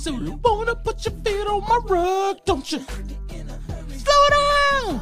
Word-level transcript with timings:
So 0.00 0.12
you 0.12 0.40
wanna 0.42 0.74
put 0.76 1.04
your 1.04 1.14
feet 1.22 1.46
on 1.46 1.60
my 1.68 1.78
rug, 1.84 2.38
don't 2.46 2.72
you? 2.72 2.80
Slow 3.98 4.28
down. 4.30 5.00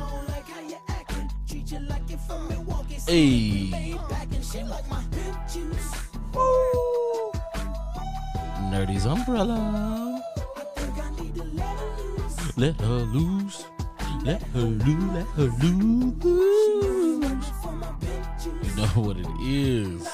Hey. 3.06 3.70
Nerdy's 8.72 9.06
umbrella. 9.06 10.20
Let 12.56 12.80
her 12.80 13.00
loose. 13.14 13.66
Let 14.24 14.42
her 14.42 14.60
loose. 14.62 15.14
Let 15.14 15.26
her 15.36 15.48
loose. 15.62 16.24
You 18.64 18.74
know 18.76 18.88
what 18.96 19.16
it 19.16 19.28
is. 19.40 20.08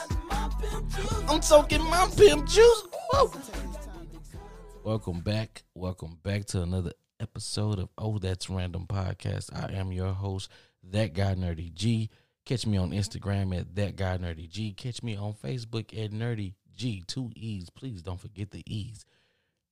I'm 1.27 1.41
soaking 1.41 1.85
my 1.85 2.07
pimp 2.15 2.47
juice. 2.47 2.83
Woo. 3.15 3.31
Welcome 4.85 5.21
back. 5.21 5.63
Welcome 5.75 6.19
back 6.23 6.45
to 6.49 6.61
another 6.61 6.93
episode 7.19 7.79
of 7.79 7.89
Oh 7.97 8.19
That's 8.19 8.51
Random 8.51 8.87
Podcast. 8.87 9.49
I 9.51 9.73
am 9.73 9.93
your 9.93 10.13
host, 10.13 10.51
That 10.91 11.15
Guy 11.15 11.35
Nerdy 11.37 11.73
G. 11.73 12.11
Catch 12.45 12.67
me 12.67 12.77
on 12.77 12.91
Instagram 12.91 13.59
at 13.59 13.75
That 13.77 13.97
Guy 13.97 14.19
Nerdy 14.19 14.47
G. 14.47 14.75
Catch 14.75 15.03
me 15.03 15.17
on 15.17 15.33
Facebook 15.33 15.99
at 15.99 16.13
Nerdy 16.13 16.53
G. 16.77 17.03
Two 17.07 17.31
E's. 17.35 17.71
Please 17.71 18.03
don't 18.03 18.21
forget 18.21 18.51
the 18.51 18.63
E's. 18.67 19.07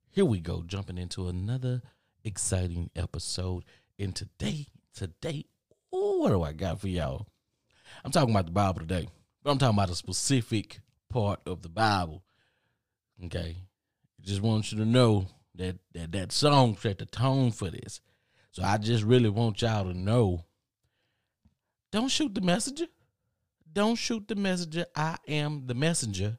Here 0.08 0.24
we 0.24 0.40
go, 0.40 0.62
jumping 0.66 0.96
into 0.96 1.28
another 1.28 1.82
exciting 2.24 2.88
episode. 2.96 3.64
And 3.98 4.16
today, 4.16 4.68
today, 4.94 5.44
ooh, 5.94 6.20
what 6.20 6.30
do 6.30 6.42
I 6.42 6.54
got 6.54 6.80
for 6.80 6.88
y'all? 6.88 7.26
I'm 8.02 8.12
talking 8.12 8.34
about 8.34 8.46
the 8.46 8.52
Bible 8.52 8.80
today, 8.80 9.08
but 9.42 9.50
I'm 9.50 9.58
talking 9.58 9.76
about 9.76 9.90
a 9.90 9.94
specific 9.94 10.80
part 11.10 11.40
of 11.44 11.60
the 11.60 11.68
Bible. 11.68 12.22
Okay, 13.26 13.56
just 14.22 14.40
want 14.40 14.72
you 14.72 14.78
to 14.78 14.84
know 14.84 15.26
that 15.54 15.76
that 15.94 16.12
that 16.12 16.32
song 16.32 16.76
set 16.76 16.98
the 16.98 17.06
tone 17.06 17.50
for 17.50 17.70
this. 17.70 18.00
So 18.50 18.62
I 18.62 18.78
just 18.78 19.04
really 19.04 19.28
want 19.28 19.62
y'all 19.62 19.84
to 19.84 19.96
know. 19.96 20.44
Don't 21.90 22.10
shoot 22.10 22.34
the 22.34 22.40
messenger. 22.40 22.86
Don't 23.72 23.96
shoot 23.96 24.28
the 24.28 24.34
messenger. 24.34 24.86
I 24.94 25.16
am 25.26 25.66
the 25.66 25.74
messenger. 25.74 26.38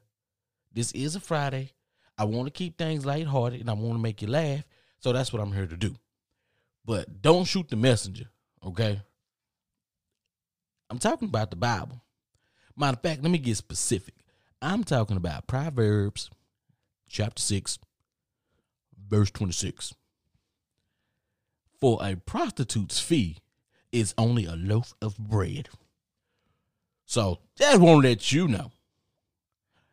This 0.72 0.92
is 0.92 1.16
a 1.16 1.20
Friday. 1.20 1.72
I 2.16 2.24
want 2.24 2.46
to 2.46 2.52
keep 2.52 2.78
things 2.78 3.04
lighthearted 3.04 3.60
and 3.60 3.70
I 3.70 3.72
want 3.72 3.94
to 3.94 4.02
make 4.02 4.22
you 4.22 4.28
laugh. 4.28 4.62
So 4.98 5.12
that's 5.12 5.32
what 5.32 5.42
I'm 5.42 5.52
here 5.52 5.66
to 5.66 5.76
do. 5.76 5.96
But 6.84 7.22
don't 7.22 7.44
shoot 7.44 7.68
the 7.68 7.76
messenger, 7.76 8.26
okay? 8.64 9.02
I'm 10.90 10.98
talking 10.98 11.28
about 11.28 11.50
the 11.50 11.56
Bible. 11.56 12.00
Matter 12.76 12.96
of 12.96 13.02
fact, 13.02 13.22
let 13.22 13.30
me 13.30 13.38
get 13.38 13.56
specific. 13.56 14.14
I'm 14.60 14.84
talking 14.84 15.16
about 15.16 15.46
Proverbs 15.46 16.30
chapter 17.08 17.40
6, 17.40 17.78
verse 19.08 19.30
26. 19.30 19.94
For 21.80 21.98
a 22.02 22.16
prostitute's 22.16 23.00
fee 23.00 23.38
is 23.92 24.14
only 24.16 24.44
a 24.46 24.56
loaf 24.56 24.94
of 25.00 25.18
bread. 25.18 25.68
So 27.06 27.38
want 27.60 28.02
to 28.02 28.08
let 28.08 28.32
you 28.32 28.48
know. 28.48 28.72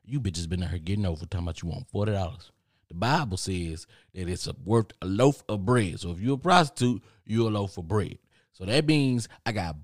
You 0.03 0.19
bitches 0.19 0.49
been 0.49 0.63
out 0.63 0.71
here 0.71 0.79
getting 0.79 1.05
over 1.05 1.25
talking 1.25 1.45
about 1.45 1.61
you 1.61 1.69
want 1.69 1.87
forty 1.87 2.11
dollars. 2.11 2.51
The 2.87 2.95
Bible 2.95 3.37
says 3.37 3.87
that 4.13 4.27
it's 4.27 4.47
a, 4.47 4.55
worth 4.65 4.91
a 5.01 5.05
loaf 5.05 5.43
of 5.47 5.65
bread. 5.65 5.99
So 5.99 6.11
if 6.11 6.19
you're 6.19 6.35
a 6.35 6.39
prostitute, 6.39 7.01
you're 7.25 7.47
a 7.47 7.53
loaf 7.53 7.77
of 7.77 7.87
bread. 7.87 8.17
So 8.51 8.65
that 8.65 8.85
means 8.85 9.29
I 9.45 9.53
got 9.53 9.77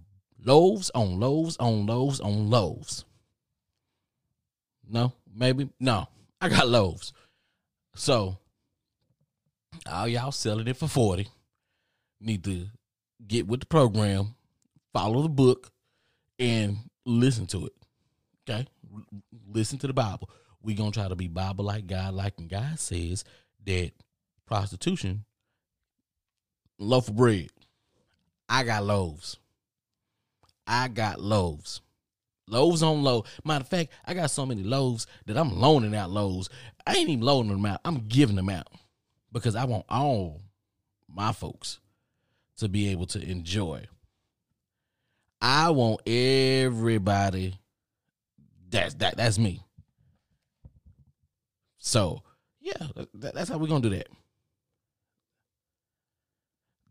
loaves 0.43 0.91
on 0.93 1.19
loaves 1.19 1.55
on 1.57 1.85
loaves 1.85 2.19
on 2.19 2.49
loaves. 2.49 3.05
No, 4.89 5.13
maybe 5.33 5.69
no. 5.79 6.07
I 6.39 6.49
got 6.49 6.67
loaves. 6.67 7.13
So 7.95 8.37
all 9.89 10.07
y'all 10.07 10.31
selling 10.31 10.67
it 10.67 10.77
for 10.77 10.87
40 10.87 11.27
need 12.19 12.43
to 12.43 12.67
get 13.27 13.47
with 13.47 13.61
the 13.61 13.65
program, 13.65 14.35
follow 14.93 15.21
the 15.21 15.29
book, 15.29 15.71
and 16.39 16.77
listen 17.05 17.47
to 17.47 17.65
it. 17.65 17.73
Okay? 18.47 18.67
Listen 19.47 19.77
to 19.79 19.87
the 19.87 19.93
Bible. 19.93 20.29
we 20.61 20.73
gonna 20.73 20.91
try 20.91 21.07
to 21.07 21.15
be 21.15 21.27
Bible 21.27 21.63
like 21.65 21.87
God 21.87 22.13
like 22.13 22.33
and 22.37 22.49
God 22.49 22.79
says 22.79 23.23
that 23.65 23.91
prostitution, 24.45 25.25
loaf 26.77 27.07
of 27.07 27.15
bread. 27.15 27.49
I 28.49 28.63
got 28.63 28.83
loaves. 28.83 29.37
I 30.65 30.87
got 30.89 31.19
loaves. 31.21 31.81
Loaves 32.47 32.81
on 32.81 33.03
low. 33.03 33.25
Matter 33.43 33.63
of 33.63 33.67
fact, 33.67 33.91
I 34.05 34.13
got 34.13 34.31
so 34.31 34.45
many 34.45 34.63
loaves 34.63 35.05
that 35.25 35.37
I'm 35.37 35.59
loaning 35.59 35.95
out 35.95 36.09
loaves. 36.09 36.49
I 36.85 36.95
ain't 36.95 37.09
even 37.09 37.25
loaning 37.25 37.51
them 37.51 37.65
out. 37.65 37.81
I'm 37.83 38.07
giving 38.07 38.37
them 38.37 38.49
out 38.49 38.67
because 39.33 39.55
I 39.55 39.65
want 39.65 39.85
all 39.89 40.41
my 41.07 41.33
folks 41.33 41.79
to 42.57 42.69
be 42.69 42.89
able 42.89 43.05
to 43.07 43.21
enjoy. 43.21 43.85
I 45.41 45.69
want 45.71 46.07
everybody. 46.07 47.59
That's 48.69 48.95
that. 48.95 49.17
That's 49.17 49.37
me. 49.37 49.61
So 51.77 52.23
yeah, 52.59 52.87
that, 53.13 53.35
that's 53.35 53.49
how 53.49 53.57
we're 53.57 53.67
gonna 53.67 53.81
do 53.81 53.95
that. 53.95 54.07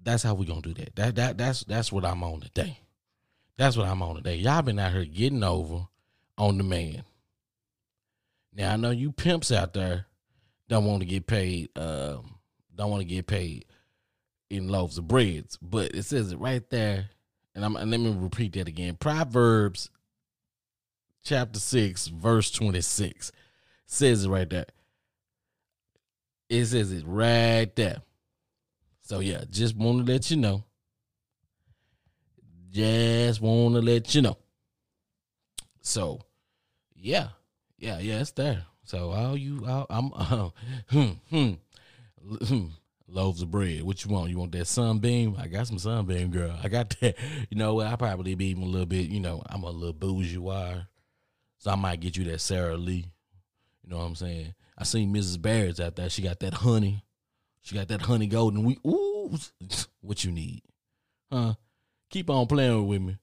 That's 0.02 0.22
how 0.22 0.34
we're 0.34 0.46
gonna 0.46 0.62
do 0.62 0.74
that. 0.74 0.94
That 0.96 1.14
that 1.16 1.38
that's 1.38 1.64
that's 1.64 1.90
what 1.90 2.04
I'm 2.04 2.22
on 2.22 2.40
today. 2.40 2.78
That's 3.58 3.76
what 3.76 3.86
I'm 3.86 4.02
on 4.02 4.16
today. 4.16 4.36
Y'all 4.36 4.62
been 4.62 4.78
out 4.78 4.92
here 4.92 5.04
getting 5.04 5.42
over 5.42 5.86
on 6.36 6.58
the 6.58 6.64
man. 6.64 7.04
Now 8.54 8.72
I 8.72 8.76
know 8.76 8.90
you 8.90 9.12
pimps 9.12 9.50
out 9.50 9.72
there 9.72 10.06
don't 10.68 10.84
want 10.84 11.00
to 11.00 11.06
get 11.06 11.26
paid. 11.26 11.70
Um, 11.76 12.38
don't 12.74 12.90
want 12.90 13.00
to 13.00 13.08
get 13.08 13.26
paid 13.26 13.64
in 14.50 14.68
loaves 14.68 14.98
of 14.98 15.08
breads, 15.08 15.58
but 15.62 15.94
it 15.94 16.04
says 16.04 16.32
it 16.32 16.38
right 16.38 16.68
there. 16.70 17.10
And 17.54 17.64
I'm 17.64 17.76
and 17.76 17.90
let 17.90 18.00
me 18.00 18.14
repeat 18.18 18.52
that 18.54 18.68
again. 18.68 18.96
Proverbs 18.96 19.90
chapter 21.22 21.58
six, 21.58 22.08
verse 22.08 22.50
twenty 22.50 22.80
six 22.80 23.32
says 23.86 24.24
it 24.24 24.28
right 24.28 24.48
there. 24.48 24.66
It 26.48 26.66
says 26.66 26.92
it 26.92 27.04
right 27.06 27.74
there. 27.76 28.02
So 29.00 29.20
yeah, 29.20 29.44
just 29.50 29.76
want 29.76 30.04
to 30.04 30.12
let 30.12 30.30
you 30.30 30.36
know. 30.36 30.64
Just 32.76 33.40
want 33.40 33.74
to 33.74 33.80
let 33.80 34.14
you 34.14 34.20
know. 34.20 34.36
So, 35.80 36.20
yeah, 36.94 37.28
yeah, 37.78 37.98
yeah, 38.00 38.20
it's 38.20 38.32
there. 38.32 38.66
So 38.84 39.12
all 39.12 39.34
you, 39.34 39.64
all, 39.66 39.86
I'm, 39.88 40.12
uh, 40.12 40.50
hmm, 40.90 41.12
hmm, 41.30 41.52
hmm, 42.44 42.66
loaves 43.08 43.40
of 43.40 43.50
bread. 43.50 43.82
What 43.82 44.04
you 44.04 44.10
want? 44.10 44.28
You 44.28 44.36
want 44.38 44.52
that 44.52 44.66
sunbeam? 44.66 45.36
I 45.38 45.46
got 45.46 45.68
some 45.68 45.78
sunbeam, 45.78 46.30
girl. 46.30 46.54
I 46.62 46.68
got 46.68 46.94
that. 47.00 47.16
You 47.50 47.56
know 47.56 47.76
what? 47.76 47.86
I 47.86 47.96
probably 47.96 48.34
be 48.34 48.48
even 48.48 48.64
a 48.64 48.66
little 48.66 48.84
bit. 48.84 49.08
You 49.08 49.20
know, 49.20 49.42
I'm 49.46 49.62
a 49.62 49.70
little 49.70 49.94
bourgeois, 49.94 50.82
so 51.56 51.70
I 51.70 51.76
might 51.76 52.00
get 52.00 52.18
you 52.18 52.24
that 52.24 52.42
Sara 52.42 52.76
Lee. 52.76 53.06
You 53.84 53.88
know 53.88 53.96
what 53.96 54.04
I'm 54.04 54.16
saying? 54.16 54.54
I 54.76 54.84
seen 54.84 55.14
Mrs. 55.14 55.40
Baird's 55.40 55.80
out 55.80 55.96
there. 55.96 56.10
She 56.10 56.20
got 56.20 56.40
that 56.40 56.52
honey. 56.52 57.06
She 57.62 57.74
got 57.74 57.88
that 57.88 58.02
honey 58.02 58.26
golden. 58.26 58.64
We 58.64 58.76
ooh, 58.86 59.38
what 60.02 60.24
you 60.24 60.30
need, 60.30 60.60
huh? 61.32 61.54
Keep 62.10 62.30
on 62.30 62.46
playing 62.46 62.86
with 62.86 63.02
me. 63.02 63.18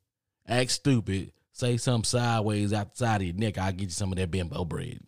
Act 0.48 0.72
stupid. 0.72 1.32
Say 1.52 1.78
something 1.78 2.04
sideways 2.04 2.74
outside 2.74 3.22
of 3.22 3.28
your 3.28 3.36
neck. 3.36 3.58
I'll 3.58 3.72
get 3.72 3.86
you 3.86 3.90
some 3.90 4.12
of 4.12 4.18
that 4.18 4.32
bimbo 4.32 4.66
bread. 4.66 5.00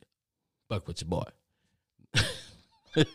Fuck 0.69 0.87
with 0.87 1.01
your 1.01 1.09
boy. 1.09 1.23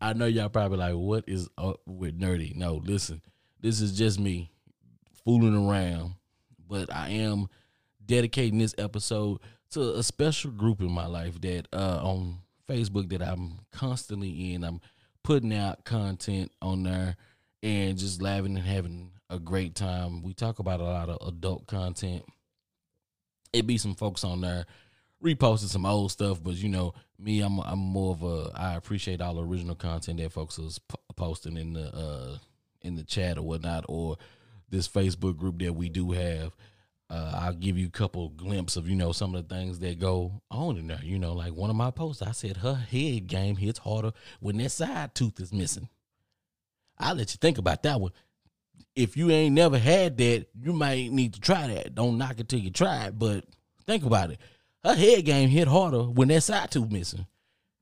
I 0.00 0.12
know 0.12 0.26
y'all 0.26 0.48
probably 0.48 0.78
like, 0.78 0.94
what 0.94 1.24
is 1.26 1.48
up 1.58 1.80
with 1.86 2.18
nerdy? 2.18 2.54
No, 2.54 2.74
listen, 2.84 3.20
this 3.60 3.80
is 3.80 3.96
just 3.96 4.20
me 4.20 4.52
fooling 5.24 5.56
around, 5.56 6.14
but 6.68 6.92
I 6.94 7.10
am 7.10 7.48
dedicating 8.04 8.58
this 8.58 8.74
episode 8.78 9.40
to 9.72 9.96
a 9.96 10.02
special 10.02 10.50
group 10.50 10.80
in 10.80 10.90
my 10.90 11.06
life 11.06 11.40
that 11.40 11.66
uh, 11.72 12.00
on 12.02 12.38
Facebook 12.68 13.08
that 13.10 13.22
I'm 13.22 13.60
constantly 13.72 14.54
in. 14.54 14.64
I'm 14.64 14.80
putting 15.22 15.54
out 15.54 15.84
content 15.84 16.52
on 16.62 16.84
there 16.84 17.16
and 17.62 17.98
just 17.98 18.22
laughing 18.22 18.56
and 18.56 18.66
having 18.66 19.10
a 19.30 19.38
great 19.38 19.74
time. 19.74 20.22
We 20.22 20.34
talk 20.34 20.58
about 20.58 20.80
a 20.80 20.84
lot 20.84 21.08
of 21.08 21.26
adult 21.26 21.66
content. 21.66 22.24
It 23.52 23.66
be 23.66 23.78
some 23.78 23.94
folks 23.94 24.24
on 24.24 24.42
there 24.42 24.66
reposting 25.22 25.68
some 25.68 25.86
old 25.86 26.10
stuff, 26.10 26.42
but 26.42 26.54
you 26.54 26.68
know 26.68 26.94
me, 27.18 27.40
I'm 27.40 27.60
I'm 27.60 27.78
more 27.78 28.12
of 28.12 28.22
a 28.22 28.50
I 28.54 28.74
appreciate 28.74 29.20
all 29.20 29.34
the 29.34 29.44
original 29.44 29.74
content 29.74 30.18
that 30.18 30.32
folks 30.32 30.58
was 30.58 30.80
posting 31.16 31.56
in 31.56 31.74
the 31.74 31.94
uh 31.94 32.38
in 32.82 32.96
the 32.96 33.04
chat 33.04 33.36
or 33.36 33.42
whatnot, 33.42 33.84
or 33.88 34.16
this 34.70 34.88
Facebook 34.88 35.36
group 35.36 35.58
that 35.60 35.74
we 35.74 35.88
do 35.88 36.12
have. 36.12 36.56
Uh, 37.10 37.32
I'll 37.42 37.54
give 37.54 37.76
you 37.76 37.88
a 37.88 37.90
couple 37.90 38.28
glimpse 38.28 38.76
of 38.76 38.88
you 38.88 38.94
know 38.94 39.12
some 39.12 39.34
of 39.34 39.46
the 39.46 39.54
things 39.54 39.80
that 39.80 39.98
go 39.98 40.40
on 40.50 40.76
in 40.76 40.86
there. 40.86 41.00
You 41.02 41.18
know, 41.18 41.34
like 41.34 41.52
one 41.52 41.68
of 41.68 41.76
my 41.76 41.90
posts, 41.90 42.22
I 42.22 42.32
said 42.32 42.58
her 42.58 42.74
head 42.74 43.26
game 43.26 43.56
hits 43.56 43.80
harder 43.80 44.12
when 44.38 44.58
that 44.58 44.70
side 44.70 45.14
tooth 45.14 45.40
is 45.40 45.52
missing. 45.52 45.88
I'll 46.98 47.16
let 47.16 47.32
you 47.32 47.38
think 47.40 47.58
about 47.58 47.82
that 47.82 48.00
one. 48.00 48.12
If 48.94 49.16
you 49.16 49.30
ain't 49.30 49.54
never 49.54 49.78
had 49.78 50.16
that, 50.18 50.46
you 50.60 50.72
might 50.72 51.10
need 51.10 51.34
to 51.34 51.40
try 51.40 51.68
that. 51.68 51.94
Don't 51.94 52.18
knock 52.18 52.40
it 52.40 52.48
till 52.48 52.58
you 52.58 52.70
try 52.70 53.06
it, 53.06 53.18
but 53.18 53.44
think 53.86 54.04
about 54.04 54.30
it. 54.30 54.38
Her 54.84 54.94
head 54.94 55.24
game 55.24 55.48
hit 55.48 55.68
harder 55.68 56.02
when 56.02 56.28
that 56.28 56.42
side 56.42 56.70
tooth 56.70 56.90
missing. 56.90 57.26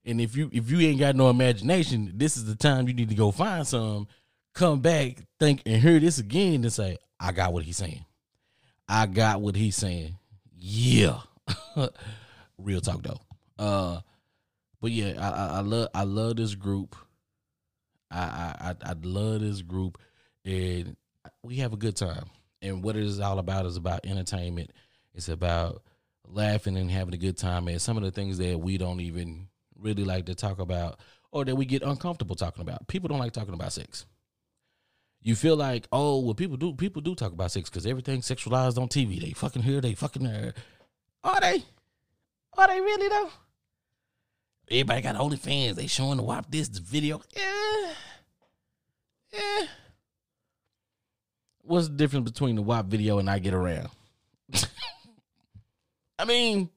And 0.05 0.21
if 0.21 0.37
you 0.37 0.49
if 0.53 0.71
you 0.71 0.81
ain't 0.81 1.01
got 1.01 1.17
no 1.17 1.29
imagination, 1.31 2.13
this 2.15 2.37
is 2.37 2.47
the 2.47 2.55
time 2.57 2.89
you 2.89 2.95
need 2.95 3.11
to 3.11 3.15
go 3.15 3.31
find 3.31 3.67
some, 3.67 4.09
come 4.55 4.81
back, 4.81 5.19
think, 5.39 5.63
and 5.67 5.83
hear 5.83 6.01
this 6.01 6.19
again 6.19 6.63
and 6.65 6.73
say, 6.73 6.99
I 7.21 7.33
got 7.33 7.53
what 7.53 7.65
he's 7.65 7.77
saying. 7.77 8.05
I 8.89 9.07
got 9.07 9.41
what 9.41 9.55
he's 9.55 9.77
saying. 9.77 10.17
Yeah. 10.57 11.21
Real 12.59 12.81
talk 12.81 13.03
though. 13.03 13.21
Uh 13.59 14.01
but 14.81 14.93
yeah, 14.93 15.15
I, 15.19 15.29
I, 15.29 15.59
I 15.59 15.61
love 15.61 15.89
I 15.95 16.03
love 16.05 16.37
this 16.37 16.55
group. 16.55 16.97
I, 18.11 18.75
I 18.83 18.91
I 18.91 18.95
love 19.03 19.41
this 19.41 19.61
group 19.61 19.99
and 20.49 20.97
we 21.43 21.57
have 21.57 21.73
a 21.73 21.77
good 21.77 21.97
time. 21.97 22.25
And 22.63 22.83
what 22.83 22.97
it 22.97 23.05
is 23.05 23.21
all 23.21 23.39
about 23.39 23.67
is 23.67 23.77
about 23.77 24.05
entertainment. 24.05 24.73
It's 25.15 25.29
about 25.29 25.83
laughing 26.27 26.77
and 26.77 26.91
having 26.91 27.15
a 27.15 27.19
good 27.19 27.37
time. 27.37 27.69
And 27.69 27.81
some 27.81 27.97
of 27.97 28.03
the 28.03 28.11
things 28.11 28.39
that 28.39 28.59
we 28.59 28.79
don't 28.79 29.01
even 29.01 29.49
really 29.79 30.05
like 30.05 30.27
to 30.27 30.35
talk 30.35 30.59
about 30.59 31.01
or 31.31 31.45
that 31.45 31.55
we 31.55 31.67
get 31.67 31.83
uncomfortable 31.83 32.35
talking 32.35 32.63
about. 32.63 32.89
People 32.89 33.09
don't 33.09 33.19
like 33.19 33.33
talking 33.33 33.55
about 33.55 33.73
sex. 33.73 34.07
You 35.21 35.35
feel 35.35 35.57
like, 35.57 35.87
oh, 35.93 36.21
well, 36.21 36.35
people 36.35 36.57
do 36.57 36.73
people 36.73 37.03
do 37.03 37.15
talk 37.15 37.33
about 37.33 37.51
sex 37.51 37.69
because 37.69 37.87
everything's 37.87 38.27
sexualized 38.27 38.81
on 38.81 38.89
TV. 38.89 39.21
They 39.21 39.33
fucking 39.33 39.63
here, 39.63 39.81
they 39.81 39.95
fucking 39.95 40.23
there. 40.23 40.55
Are 41.25 41.41
they? 41.41 41.63
Are 42.57 42.69
they 42.69 42.81
really 42.81 43.09
though? 43.09 43.31
Everybody 44.71 45.03
got 45.03 45.17
OnlyFans. 45.17 45.75
They 45.75 45.87
showing 45.89 46.19
the 46.19 46.45
this, 46.49 46.69
this 46.69 46.79
video. 46.79 47.21
Yeah. 47.37 47.93
Yeah. 49.33 49.67
What's 51.69 51.89
the 51.89 51.97
difference 51.97 52.31
between 52.31 52.57
the 52.57 52.63
WAP 52.63 52.87
video 52.87 53.19
and 53.19 53.29
I 53.29 53.39
get 53.41 53.53
around? 53.53 53.91
I 56.19 56.25
mean, 56.25 56.71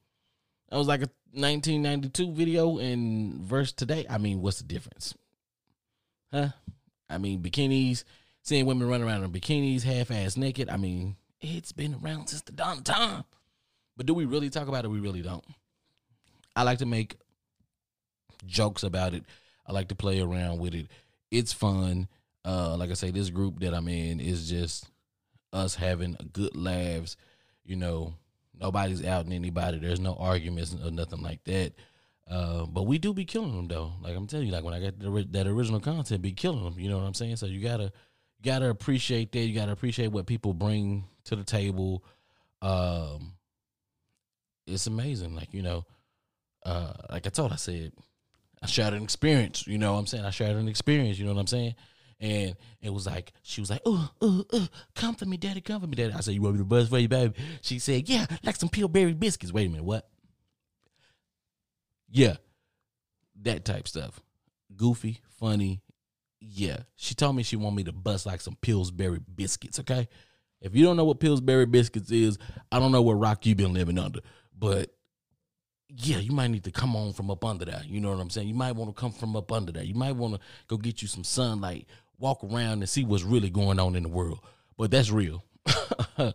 that 0.70 0.76
was 0.76 0.88
like 0.88 1.00
a 1.00 1.10
1992 1.32 2.34
video 2.34 2.78
and 2.78 3.36
verse 3.36 3.72
today. 3.72 4.06
I 4.10 4.18
mean, 4.18 4.42
what's 4.42 4.58
the 4.58 4.66
difference? 4.66 5.16
Huh? 6.34 6.50
I 7.10 7.20
mean, 7.20 7.42
bikinis, 7.42 8.04
seeing 8.42 8.66
women 8.66 8.90
run 8.90 9.02
around 9.02 9.24
in 9.24 9.32
bikinis, 9.32 9.84
half 9.84 10.12
ass 10.12 10.36
naked. 10.36 10.70
I 10.70 10.76
mean, 10.76 11.16
it's 11.40 11.72
been 11.72 11.96
around 12.04 12.28
since 12.28 12.42
the 12.42 12.52
dawn 12.52 12.80
of 12.80 12.84
time. 12.84 13.24
But 13.96 14.08
do 14.08 14.14
we 14.14 14.26
really 14.26 14.50
talk 14.50 14.68
about 14.68 14.84
it? 14.84 14.90
We 14.90 15.00
really 15.00 15.22
don't. 15.22 15.46
I 16.54 16.64
like 16.64 16.80
to 16.80 16.86
make 16.86 17.16
jokes 18.46 18.84
about 18.84 19.14
it. 19.14 19.24
I 19.66 19.72
like 19.72 19.88
to 19.88 19.96
play 19.96 20.20
around 20.20 20.60
with 20.60 20.76
it. 20.76 20.88
It's 21.32 21.54
fun. 21.54 22.10
Uh, 22.44 22.76
like 22.78 22.90
I 22.90 22.94
say, 22.94 23.12
this 23.12 23.30
group 23.30 23.60
that 23.60 23.74
I'm 23.74 23.88
in 23.88 24.20
is 24.20 24.50
just 24.50 24.90
us 25.54 25.76
having 25.76 26.18
good 26.34 26.56
laughs. 26.56 27.18
You 27.64 27.76
know, 27.76 28.16
nobody's 28.60 29.06
outing 29.06 29.34
anybody. 29.34 29.80
There's 29.80 30.00
no 30.00 30.16
arguments 30.16 30.76
or 30.84 30.92
nothing 30.92 31.22
like 31.22 31.44
that. 31.46 31.74
Uh, 32.30 32.66
but 32.66 32.84
we 32.84 32.98
do 32.98 33.14
be 33.14 33.26
killing 33.26 33.56
them 33.56 33.68
though. 33.68 33.92
Like 34.02 34.16
I'm 34.16 34.28
telling 34.28 34.48
you, 34.48 34.54
like 34.54 34.64
when 34.64 34.74
I 34.74 34.80
got 34.80 35.00
the, 35.00 35.28
that 35.32 35.48
original 35.48 35.80
content, 35.80 36.22
be 36.22 36.32
killing 36.32 36.64
them. 36.64 36.80
You 36.80 36.90
know 36.90 36.98
what 36.98 37.06
I'm 37.06 37.14
saying? 37.14 37.36
So 37.36 37.46
you 37.46 37.62
gotta, 37.62 37.84
you 37.84 38.46
gotta 38.46 38.70
appreciate 38.70 39.32
that. 39.34 39.40
You 39.40 39.54
gotta 39.54 39.74
appreciate 39.74 40.12
what 40.12 40.28
people 40.28 40.54
bring 40.54 41.06
to 41.26 41.36
the 41.36 41.44
table. 41.44 42.04
Um, 42.62 43.34
it's 44.66 44.88
amazing. 44.88 45.36
Like 45.36 45.54
you 45.54 45.62
know, 45.62 45.86
uh, 46.66 46.94
like 47.10 47.28
I 47.28 47.30
told, 47.30 47.52
I 47.52 47.58
said, 47.58 47.92
I 48.62 48.68
shared 48.68 48.94
an 48.94 49.04
experience. 49.04 49.68
You 49.68 49.78
know 49.78 49.94
what 49.94 50.00
I'm 50.00 50.08
saying? 50.08 50.26
I 50.26 50.30
shared 50.30 50.56
an 50.56 50.70
experience. 50.70 51.20
You 51.20 51.26
know 51.26 51.34
what 51.34 51.42
I'm 51.42 51.48
saying? 51.48 51.76
And 52.22 52.56
it 52.80 52.94
was 52.94 53.08
like 53.08 53.34
she 53.42 53.62
was 53.62 53.72
like, 53.72 53.82
"Oh, 53.84 54.12
oh, 54.22 54.46
oh, 54.54 54.68
come 54.94 55.16
for 55.16 55.26
me, 55.26 55.38
daddy, 55.38 55.60
come 55.60 55.82
for 55.82 55.88
me, 55.88 55.96
daddy." 55.96 56.14
I 56.14 56.20
said, 56.20 56.36
"You 56.36 56.44
want 56.44 56.54
me 56.54 56.60
to 56.60 56.66
buzz 56.66 56.88
for 56.88 57.00
you, 57.00 57.08
baby?" 57.08 57.34
She 57.62 57.80
said, 57.80 58.08
"Yeah, 58.08 58.28
like 58.44 58.56
some 58.58 58.70
Pillsbury 58.70 59.14
biscuits." 59.14 59.52
Wait 59.52 59.66
a 59.66 59.70
minute, 59.70 59.84
what? 59.84 60.08
Yeah, 62.08 62.36
that 63.42 63.66
type 63.66 63.88
stuff. 63.88 64.22
Goofy, 64.76 65.20
funny. 65.40 65.82
Yeah, 66.40 66.82
she 66.96 67.16
told 67.16 67.36
me 67.36 67.42
she 67.42 67.56
want 67.56 67.76
me 67.76 67.84
to 67.86 67.92
bust 67.92 68.28
like 68.28 68.42
some 68.42 68.58
Pillsbury 68.62 69.20
biscuits. 69.36 69.80
Okay, 69.80 70.08
if 70.62 70.76
you 70.76 70.84
don't 70.84 70.98
know 70.98 71.06
what 71.06 71.20
Pillsbury 71.20 71.66
biscuits 71.66 72.12
is, 72.12 72.38
I 72.72 72.78
don't 72.78 72.92
know 72.92 73.02
what 73.02 73.14
rock 73.14 73.48
you've 73.48 73.58
been 73.58 73.74
living 73.74 73.98
under, 73.98 74.20
but 74.56 74.92
yeah, 75.98 76.18
you 76.18 76.32
might 76.32 76.48
need 76.48 76.64
to 76.64 76.72
come 76.72 76.96
on 76.96 77.14
from 77.14 77.30
up 77.30 77.44
under 77.44 77.66
that. 77.66 77.88
You 77.88 78.00
know 78.00 78.12
what 78.12 78.20
I'm 78.20 78.30
saying? 78.30 78.48
You 78.48 78.54
might 78.54 78.76
want 78.76 78.96
to 78.96 79.00
come 79.00 79.12
from 79.12 79.36
up 79.36 79.52
under 79.52 79.72
that. 79.74 79.88
You 79.88 79.96
might 79.96 80.16
want 80.16 80.36
to 80.36 80.40
go 80.68 80.78
get 80.78 81.02
you 81.02 81.08
some 81.08 81.24
sunlight, 81.24 81.88
walk 82.22 82.44
around 82.44 82.82
and 82.82 82.90
see 82.90 83.04
what's 83.04 83.24
really 83.24 83.50
going 83.50 83.80
on 83.80 83.96
in 83.96 84.04
the 84.04 84.10
world. 84.10 84.40
But 84.78 84.92
that's 84.92 85.12
real. 85.12 85.44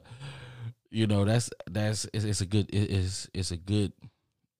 you 0.91 1.07
know, 1.07 1.25
that's 1.25 1.51
that's 1.71 2.07
it's, 2.13 2.25
it's 2.25 2.41
a 2.41 2.47
good 2.47 2.69
it's 2.73 3.29
it's 3.33 3.53
a 3.53 3.57
good 3.57 3.93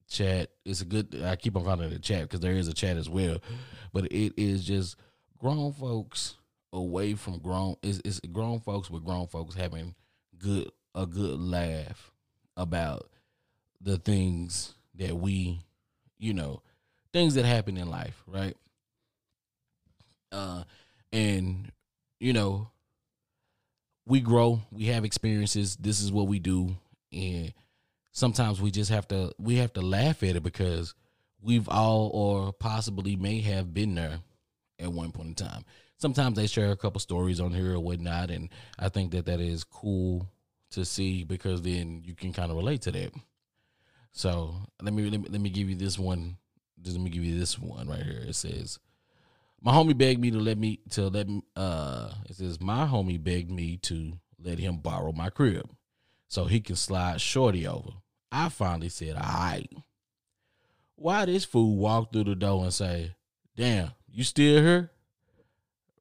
chat. 0.09 0.51
It's 0.65 0.81
a 0.81 0.85
good. 0.85 1.21
I 1.25 1.37
keep 1.37 1.57
on 1.57 1.65
calling 1.65 1.91
it 1.91 1.97
a 1.97 1.99
chat 1.99 2.23
because 2.23 2.41
there 2.41 2.53
is 2.53 2.69
a 2.69 2.75
chat 2.75 2.97
as 2.97 3.11
well, 3.11 3.39
but 3.93 4.07
it 4.07 4.33
is 4.37 4.65
just 4.65 4.97
grown 5.39 5.73
folks 5.73 6.37
away 6.73 7.15
from 7.15 7.39
grown. 7.39 7.77
It's, 7.83 8.01
it's 8.05 8.21
grown 8.21 8.61
folks 8.61 8.91
with 8.91 9.05
grown 9.05 9.27
folks 9.27 9.55
having 9.55 9.95
good 10.39 10.71
a 10.95 11.07
good 11.07 11.39
laugh 11.39 12.13
about 12.57 13.09
the 13.81 13.99
things 13.99 14.75
that 14.95 15.15
we, 15.15 15.61
you 16.19 16.33
know, 16.33 16.63
things 17.13 17.35
that 17.35 17.45
happen 17.45 17.77
in 17.77 17.89
life, 17.89 18.23
right? 18.27 18.57
Uh, 20.33 20.65
and 21.17 21.73
you 22.21 22.33
know, 22.33 22.69
we 24.07 24.21
grow, 24.21 24.61
we 24.71 24.85
have 24.87 25.05
experiences. 25.05 25.77
This 25.77 26.01
is 26.01 26.13
what 26.13 26.29
we 26.29 26.39
do, 26.39 26.77
and 27.13 27.53
sometimes 28.13 28.61
we 28.61 28.71
just 28.71 28.91
have 28.91 29.09
to 29.09 29.33
we 29.39 29.57
have 29.57 29.73
to 29.75 29.81
laugh 29.81 30.23
at 30.23 30.37
it 30.37 30.43
because 30.43 30.95
we've 31.41 31.69
all 31.69 32.11
or 32.13 32.53
possibly 32.53 33.17
may 33.17 33.41
have 33.41 33.73
been 33.73 33.95
there 33.95 34.21
at 34.79 34.93
one 34.93 35.11
point 35.11 35.29
in 35.29 35.35
time. 35.35 35.65
Sometimes 35.99 36.37
they 36.37 36.47
share 36.47 36.71
a 36.71 36.77
couple 36.77 37.01
stories 37.01 37.41
on 37.41 37.53
here 37.53 37.75
or 37.75 37.81
whatnot, 37.81 38.31
and 38.31 38.51
I 38.79 38.91
think 38.91 39.13
that 39.13 39.27
that 39.27 39.41
is 39.41 39.65
cool 39.65 40.29
to 40.73 40.85
see 40.85 41.25
because 41.25 41.63
then 41.63 42.03
you 42.05 42.15
can 42.15 42.35
kind 42.35 42.51
of 42.51 42.59
relate 42.59 42.83
to 42.83 42.93
that. 42.93 43.13
So 44.13 44.55
let 44.83 44.93
me, 44.93 45.09
let 45.09 45.21
me 45.21 45.29
let 45.31 45.41
me 45.41 45.49
give 45.49 45.71
you 45.71 45.77
this 45.77 45.99
one. 45.99 46.37
Just 46.83 46.97
let 46.97 47.03
me 47.03 47.11
give 47.11 47.25
you 47.25 47.39
this 47.39 47.59
one 47.59 47.89
right 47.89 48.03
here. 48.03 48.23
It 48.29 48.35
says, 48.35 48.79
"My 49.61 49.73
homie 49.73 49.97
begged 49.97 50.21
me 50.21 50.31
to 50.31 50.39
let 50.39 50.59
me 50.59 50.81
to 50.91 51.09
let 51.09 51.29
me." 51.29 51.43
Uh, 51.55 52.13
it 52.29 52.37
says, 52.37 52.61
"My 52.61 52.87
homie 52.87 53.23
begged 53.23 53.51
me 53.51 53.77
to 53.79 54.19
let 54.39 54.59
him 54.59 54.79
borrow 54.79 55.13
my 55.13 55.31
crib, 55.31 55.69
so 56.29 56.45
he 56.45 56.61
can 56.61 56.77
slide 56.77 57.21
shorty 57.21 57.67
over." 57.67 57.91
I 58.31 58.49
finally 58.49 58.89
said, 58.89 59.17
"All 59.17 59.23
right." 59.23 59.71
Why 60.97 61.25
this 61.25 61.45
fool 61.45 61.77
walk 61.77 62.13
through 62.13 62.25
the 62.25 62.35
door 62.35 62.65
and 62.65 62.75
say, 62.75 63.15
"Damn, 63.57 63.93
you 64.09 64.25
still 64.25 64.63
here, 64.63 64.91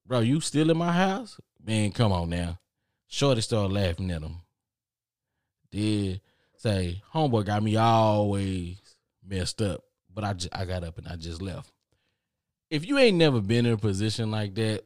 bro? 0.06 0.20
You 0.20 0.40
still 0.42 0.70
in 0.70 0.78
my 0.78 0.94
house, 0.94 1.40
man? 1.64 1.92
Come 1.92 2.12
on 2.12 2.30
now." 2.30 2.60
Shorty 3.08 3.42
started 3.42 3.74
laughing 3.74 4.12
at 4.12 4.22
him. 4.22 4.42
Did 5.72 6.22
say, 6.58 7.04
homeboy 7.14 7.46
got 7.46 7.64
me 7.64 7.76
always 7.76 8.78
messed 9.24 9.62
up, 9.62 9.84
but 10.14 10.24
I 10.24 10.66
got 10.66 10.84
up 10.84 10.98
and 10.98 11.08
I 11.08 11.16
just 11.16 11.42
left. 11.42 11.72
If 12.76 12.88
you 12.88 12.98
ain't 12.98 13.18
never 13.18 13.42
been 13.42 13.66
in 13.66 13.74
a 13.74 13.78
position 13.78 14.32
like 14.32 14.56
that, 14.56 14.84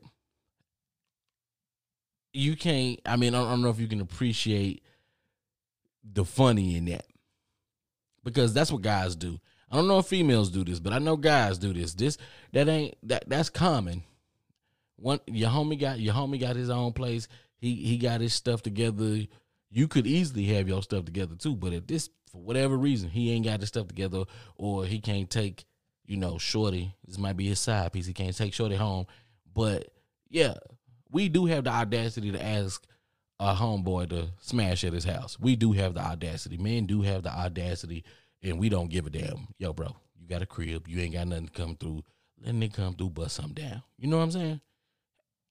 you 2.33 2.55
can't. 2.55 2.99
I 3.05 3.15
mean, 3.15 3.33
I 3.33 3.39
don't 3.39 3.61
know 3.61 3.69
if 3.69 3.79
you 3.79 3.87
can 3.87 4.01
appreciate 4.01 4.83
the 6.03 6.23
funny 6.23 6.75
in 6.75 6.85
that 6.85 7.05
because 8.23 8.53
that's 8.53 8.71
what 8.71 8.81
guys 8.81 9.15
do. 9.15 9.39
I 9.71 9.75
don't 9.75 9.87
know 9.87 9.99
if 9.99 10.07
females 10.07 10.49
do 10.49 10.63
this, 10.63 10.79
but 10.79 10.93
I 10.93 10.99
know 10.99 11.17
guys 11.17 11.57
do 11.57 11.73
this. 11.73 11.93
This 11.93 12.17
that 12.53 12.67
ain't 12.67 12.95
that 13.03 13.25
that's 13.27 13.49
common. 13.49 14.03
One 14.95 15.19
your 15.27 15.49
homie 15.49 15.79
got 15.79 15.99
your 15.99 16.13
homie 16.13 16.39
got 16.39 16.55
his 16.55 16.69
own 16.69 16.93
place. 16.93 17.27
He 17.57 17.75
he 17.75 17.97
got 17.97 18.21
his 18.21 18.33
stuff 18.33 18.61
together 18.61 19.25
you 19.69 19.87
could 19.87 20.07
easily 20.07 20.45
have 20.45 20.67
your 20.67 20.81
stuff 20.81 21.05
together 21.05 21.35
too. 21.35 21.55
But 21.55 21.73
if 21.73 21.87
this, 21.87 22.09
for 22.31 22.41
whatever 22.41 22.77
reason, 22.77 23.09
he 23.09 23.31
ain't 23.31 23.45
got 23.45 23.59
his 23.59 23.69
stuff 23.69 23.87
together, 23.87 24.25
or 24.55 24.85
he 24.85 24.99
can't 24.99 25.29
take, 25.29 25.65
you 26.09 26.17
know, 26.17 26.37
Shorty. 26.37 26.93
This 27.05 27.17
might 27.17 27.37
be 27.37 27.47
his 27.47 27.59
side 27.59 27.93
piece. 27.93 28.07
He 28.07 28.13
can't 28.13 28.35
take 28.35 28.53
Shorty 28.53 28.75
home. 28.75 29.05
But 29.53 29.89
yeah, 30.29 30.55
we 31.11 31.29
do 31.29 31.45
have 31.45 31.63
the 31.63 31.69
audacity 31.69 32.31
to 32.31 32.43
ask 32.43 32.83
a 33.39 33.53
homeboy 33.53 34.09
to 34.09 34.29
smash 34.41 34.83
at 34.83 34.93
his 34.93 35.05
house. 35.05 35.39
We 35.39 35.55
do 35.55 35.71
have 35.73 35.93
the 35.93 36.01
audacity. 36.01 36.57
Men 36.57 36.87
do 36.87 37.03
have 37.03 37.23
the 37.23 37.31
audacity, 37.31 38.03
and 38.41 38.59
we 38.59 38.69
don't 38.69 38.89
give 38.89 39.05
a 39.05 39.09
damn. 39.09 39.47
Yo, 39.59 39.71
bro, 39.71 39.95
you 40.19 40.27
got 40.27 40.41
a 40.41 40.45
crib. 40.47 40.87
You 40.87 40.99
ain't 40.99 41.13
got 41.13 41.27
nothing 41.27 41.47
to 41.47 41.53
come 41.53 41.75
through. 41.75 42.03
Let 42.43 42.55
me 42.55 42.69
come 42.69 42.95
through, 42.95 43.11
bust 43.11 43.35
something 43.35 43.65
down. 43.65 43.83
You 43.97 44.07
know 44.07 44.17
what 44.17 44.23
I'm 44.23 44.31
saying? 44.31 44.61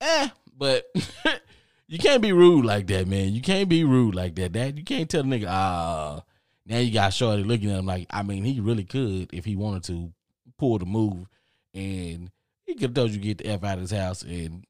Eh, 0.00 0.28
but 0.56 0.86
You 1.90 1.98
can't 1.98 2.20
be 2.20 2.32
rude 2.32 2.66
like 2.66 2.86
that, 2.88 3.08
man. 3.08 3.32
You 3.32 3.40
can't 3.40 3.68
be 3.68 3.82
rude 3.82 4.14
like 4.14 4.34
that. 4.34 4.52
That 4.52 4.76
you 4.76 4.84
can't 4.84 5.08
tell 5.08 5.22
the 5.22 5.28
nigga, 5.30 5.46
ah, 5.48 6.22
now 6.66 6.78
you 6.78 6.92
got 6.92 7.14
Shorty 7.14 7.42
looking 7.42 7.70
at 7.70 7.78
him 7.78 7.86
like, 7.86 8.06
I 8.10 8.22
mean, 8.22 8.44
he 8.44 8.60
really 8.60 8.84
could 8.84 9.32
if 9.32 9.46
he 9.46 9.56
wanted 9.56 9.84
to 9.84 10.12
pull 10.58 10.78
the 10.78 10.86
move, 10.86 11.26
and 11.72 12.30
he 12.66 12.74
could 12.74 12.82
have 12.82 12.94
told 12.94 13.10
you 13.12 13.18
get 13.18 13.38
the 13.38 13.46
f 13.46 13.64
out 13.64 13.74
of 13.74 13.82
his 13.82 13.90
house 13.90 14.22
and 14.22 14.64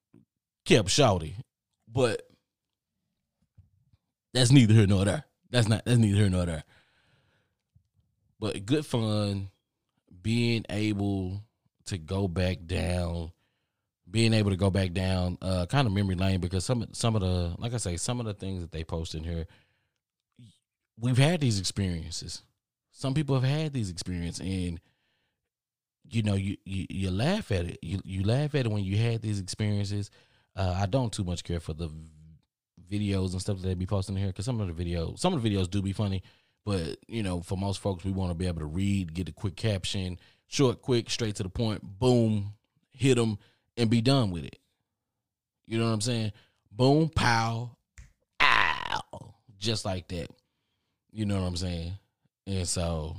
kept 0.64 0.90
shouting. 0.90 1.34
but 1.90 2.22
that's 4.34 4.52
neither 4.52 4.74
here 4.74 4.86
nor 4.86 5.04
there. 5.04 5.24
That's 5.50 5.68
not. 5.68 5.84
That's 5.84 5.98
neither 5.98 6.18
here 6.18 6.30
nor 6.30 6.46
there. 6.46 6.64
But 8.38 8.66
good 8.66 8.86
fun, 8.86 9.48
being 10.22 10.64
able 10.68 11.42
to 11.86 11.98
go 11.98 12.28
back 12.28 12.58
down, 12.66 13.32
being 14.08 14.34
able 14.34 14.50
to 14.50 14.56
go 14.56 14.70
back 14.70 14.92
down, 14.92 15.38
uh, 15.42 15.66
kind 15.66 15.86
of 15.86 15.92
memory 15.92 16.14
lane 16.14 16.40
because 16.40 16.64
some 16.64 16.86
some 16.92 17.16
of 17.16 17.22
the 17.22 17.54
like 17.58 17.74
I 17.74 17.78
say, 17.78 17.96
some 17.96 18.20
of 18.20 18.26
the 18.26 18.34
things 18.34 18.60
that 18.60 18.70
they 18.70 18.84
post 18.84 19.14
in 19.14 19.24
here, 19.24 19.46
we've 21.00 21.18
had 21.18 21.40
these 21.40 21.58
experiences. 21.58 22.42
Some 22.92 23.14
people 23.14 23.40
have 23.40 23.48
had 23.48 23.72
these 23.72 23.90
experiences, 23.90 24.40
and 24.40 24.80
you 26.10 26.22
know, 26.22 26.34
you, 26.34 26.56
you 26.64 26.86
you 26.88 27.10
laugh 27.10 27.50
at 27.52 27.66
it. 27.66 27.78
You 27.82 28.00
you 28.04 28.24
laugh 28.24 28.54
at 28.54 28.66
it 28.66 28.72
when 28.72 28.84
you 28.84 28.96
had 28.96 29.22
these 29.22 29.40
experiences. 29.40 30.10
Uh, 30.56 30.76
I 30.76 30.86
don't 30.86 31.12
too 31.12 31.24
much 31.24 31.44
care 31.44 31.60
for 31.60 31.72
the 31.72 31.90
videos 32.90 33.32
and 33.32 33.40
stuff 33.40 33.60
that 33.60 33.66
they 33.66 33.74
be 33.74 33.86
posting 33.86 34.16
here 34.16 34.28
because 34.28 34.44
some 34.44 34.60
of 34.60 34.74
the 34.74 34.84
videos, 34.84 35.18
some 35.18 35.34
of 35.34 35.42
the 35.42 35.48
videos 35.48 35.70
do 35.70 35.82
be 35.82 35.92
funny, 35.92 36.22
but 36.64 36.96
you 37.06 37.22
know, 37.22 37.40
for 37.40 37.56
most 37.56 37.80
folks, 37.80 38.04
we 38.04 38.10
want 38.10 38.30
to 38.30 38.34
be 38.34 38.46
able 38.46 38.60
to 38.60 38.66
read, 38.66 39.14
get 39.14 39.28
a 39.28 39.32
quick 39.32 39.56
caption, 39.56 40.18
short, 40.46 40.82
quick, 40.82 41.10
straight 41.10 41.36
to 41.36 41.42
the 41.42 41.48
point, 41.48 41.82
boom, 41.82 42.54
hit 42.90 43.16
them, 43.16 43.38
and 43.76 43.90
be 43.90 44.00
done 44.00 44.30
with 44.30 44.44
it. 44.44 44.58
You 45.66 45.78
know 45.78 45.86
what 45.86 45.92
I'm 45.92 46.00
saying? 46.00 46.32
Boom, 46.72 47.10
pow, 47.10 47.76
ow, 48.40 49.34
just 49.58 49.84
like 49.84 50.08
that. 50.08 50.28
You 51.12 51.26
know 51.26 51.40
what 51.40 51.46
I'm 51.46 51.56
saying? 51.56 51.92
And 52.46 52.66
so 52.66 53.16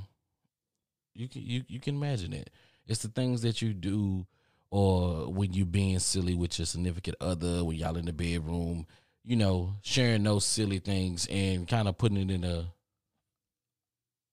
you 1.14 1.28
can 1.28 1.42
you 1.42 1.62
you 1.68 1.80
can 1.80 1.96
imagine 1.96 2.32
it. 2.32 2.50
It's 2.90 3.02
the 3.02 3.08
things 3.08 3.42
that 3.42 3.62
you 3.62 3.72
do 3.72 4.26
or 4.68 5.32
when 5.32 5.52
you 5.52 5.64
being 5.64 6.00
silly 6.00 6.34
with 6.34 6.58
your 6.58 6.66
significant 6.66 7.16
other, 7.20 7.64
when 7.64 7.76
y'all 7.76 7.96
in 7.96 8.04
the 8.04 8.12
bedroom, 8.12 8.84
you 9.24 9.36
know, 9.36 9.76
sharing 9.80 10.24
those 10.24 10.44
silly 10.44 10.80
things 10.80 11.28
and 11.30 11.68
kind 11.68 11.86
of 11.86 11.96
putting 11.96 12.18
it 12.18 12.32
in 12.32 12.42
a 12.42 12.66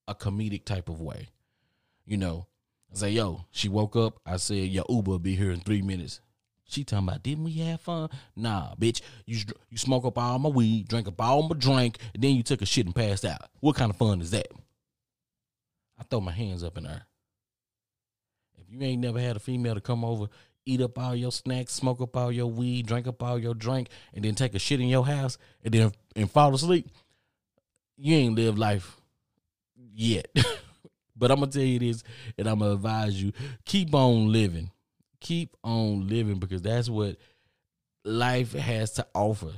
a 0.08 0.14
comedic 0.16 0.64
type 0.64 0.88
of 0.88 1.00
way. 1.00 1.28
You 2.04 2.16
know, 2.16 2.48
I 2.92 2.96
say, 2.96 3.10
yo, 3.10 3.44
she 3.52 3.68
woke 3.68 3.94
up. 3.94 4.18
I 4.26 4.38
said, 4.38 4.56
your 4.56 4.86
Uber 4.88 5.20
be 5.20 5.36
here 5.36 5.52
in 5.52 5.60
three 5.60 5.82
minutes. 5.82 6.20
She 6.64 6.82
talking 6.82 7.06
about, 7.06 7.22
didn't 7.22 7.44
we 7.44 7.52
have 7.58 7.80
fun? 7.80 8.08
Nah, 8.34 8.74
bitch. 8.74 9.02
You 9.24 9.38
you 9.70 9.78
smoke 9.78 10.04
up 10.04 10.18
all 10.18 10.40
my 10.40 10.48
weed, 10.48 10.88
drink 10.88 11.06
up 11.06 11.20
all 11.20 11.46
my 11.46 11.54
drink, 11.56 11.98
and 12.12 12.24
then 12.24 12.34
you 12.34 12.42
took 12.42 12.60
a 12.60 12.66
shit 12.66 12.86
and 12.86 12.94
passed 12.94 13.24
out. 13.24 13.50
What 13.60 13.76
kind 13.76 13.90
of 13.90 13.96
fun 13.96 14.20
is 14.20 14.32
that? 14.32 14.48
I 15.96 16.02
throw 16.02 16.20
my 16.20 16.32
hands 16.32 16.64
up 16.64 16.76
in 16.76 16.82
there. 16.82 17.06
If 18.68 18.74
you 18.74 18.86
ain't 18.86 19.00
never 19.00 19.18
had 19.18 19.36
a 19.36 19.40
female 19.40 19.74
to 19.74 19.80
come 19.80 20.04
over, 20.04 20.26
eat 20.66 20.82
up 20.82 20.98
all 20.98 21.16
your 21.16 21.32
snacks, 21.32 21.72
smoke 21.72 22.00
up 22.00 22.16
all 22.16 22.30
your 22.30 22.46
weed, 22.46 22.86
drink 22.86 23.06
up 23.06 23.22
all 23.22 23.38
your 23.38 23.54
drink, 23.54 23.88
and 24.12 24.24
then 24.24 24.34
take 24.34 24.54
a 24.54 24.58
shit 24.58 24.80
in 24.80 24.88
your 24.88 25.06
house 25.06 25.38
and 25.64 25.72
then 25.72 25.92
and 26.14 26.30
fall 26.30 26.54
asleep, 26.54 26.88
you 27.96 28.14
ain't 28.14 28.36
lived 28.36 28.58
life 28.58 28.96
yet. 29.94 30.28
but 31.16 31.30
I'm 31.30 31.40
gonna 31.40 31.50
tell 31.50 31.62
you 31.62 31.78
this, 31.78 32.02
and 32.36 32.46
I'm 32.46 32.58
gonna 32.58 32.72
advise 32.72 33.20
you: 33.22 33.32
keep 33.64 33.94
on 33.94 34.30
living, 34.30 34.70
keep 35.20 35.56
on 35.64 36.06
living, 36.06 36.38
because 36.38 36.62
that's 36.62 36.88
what 36.88 37.16
life 38.04 38.52
has 38.52 38.92
to 38.92 39.06
offer. 39.14 39.52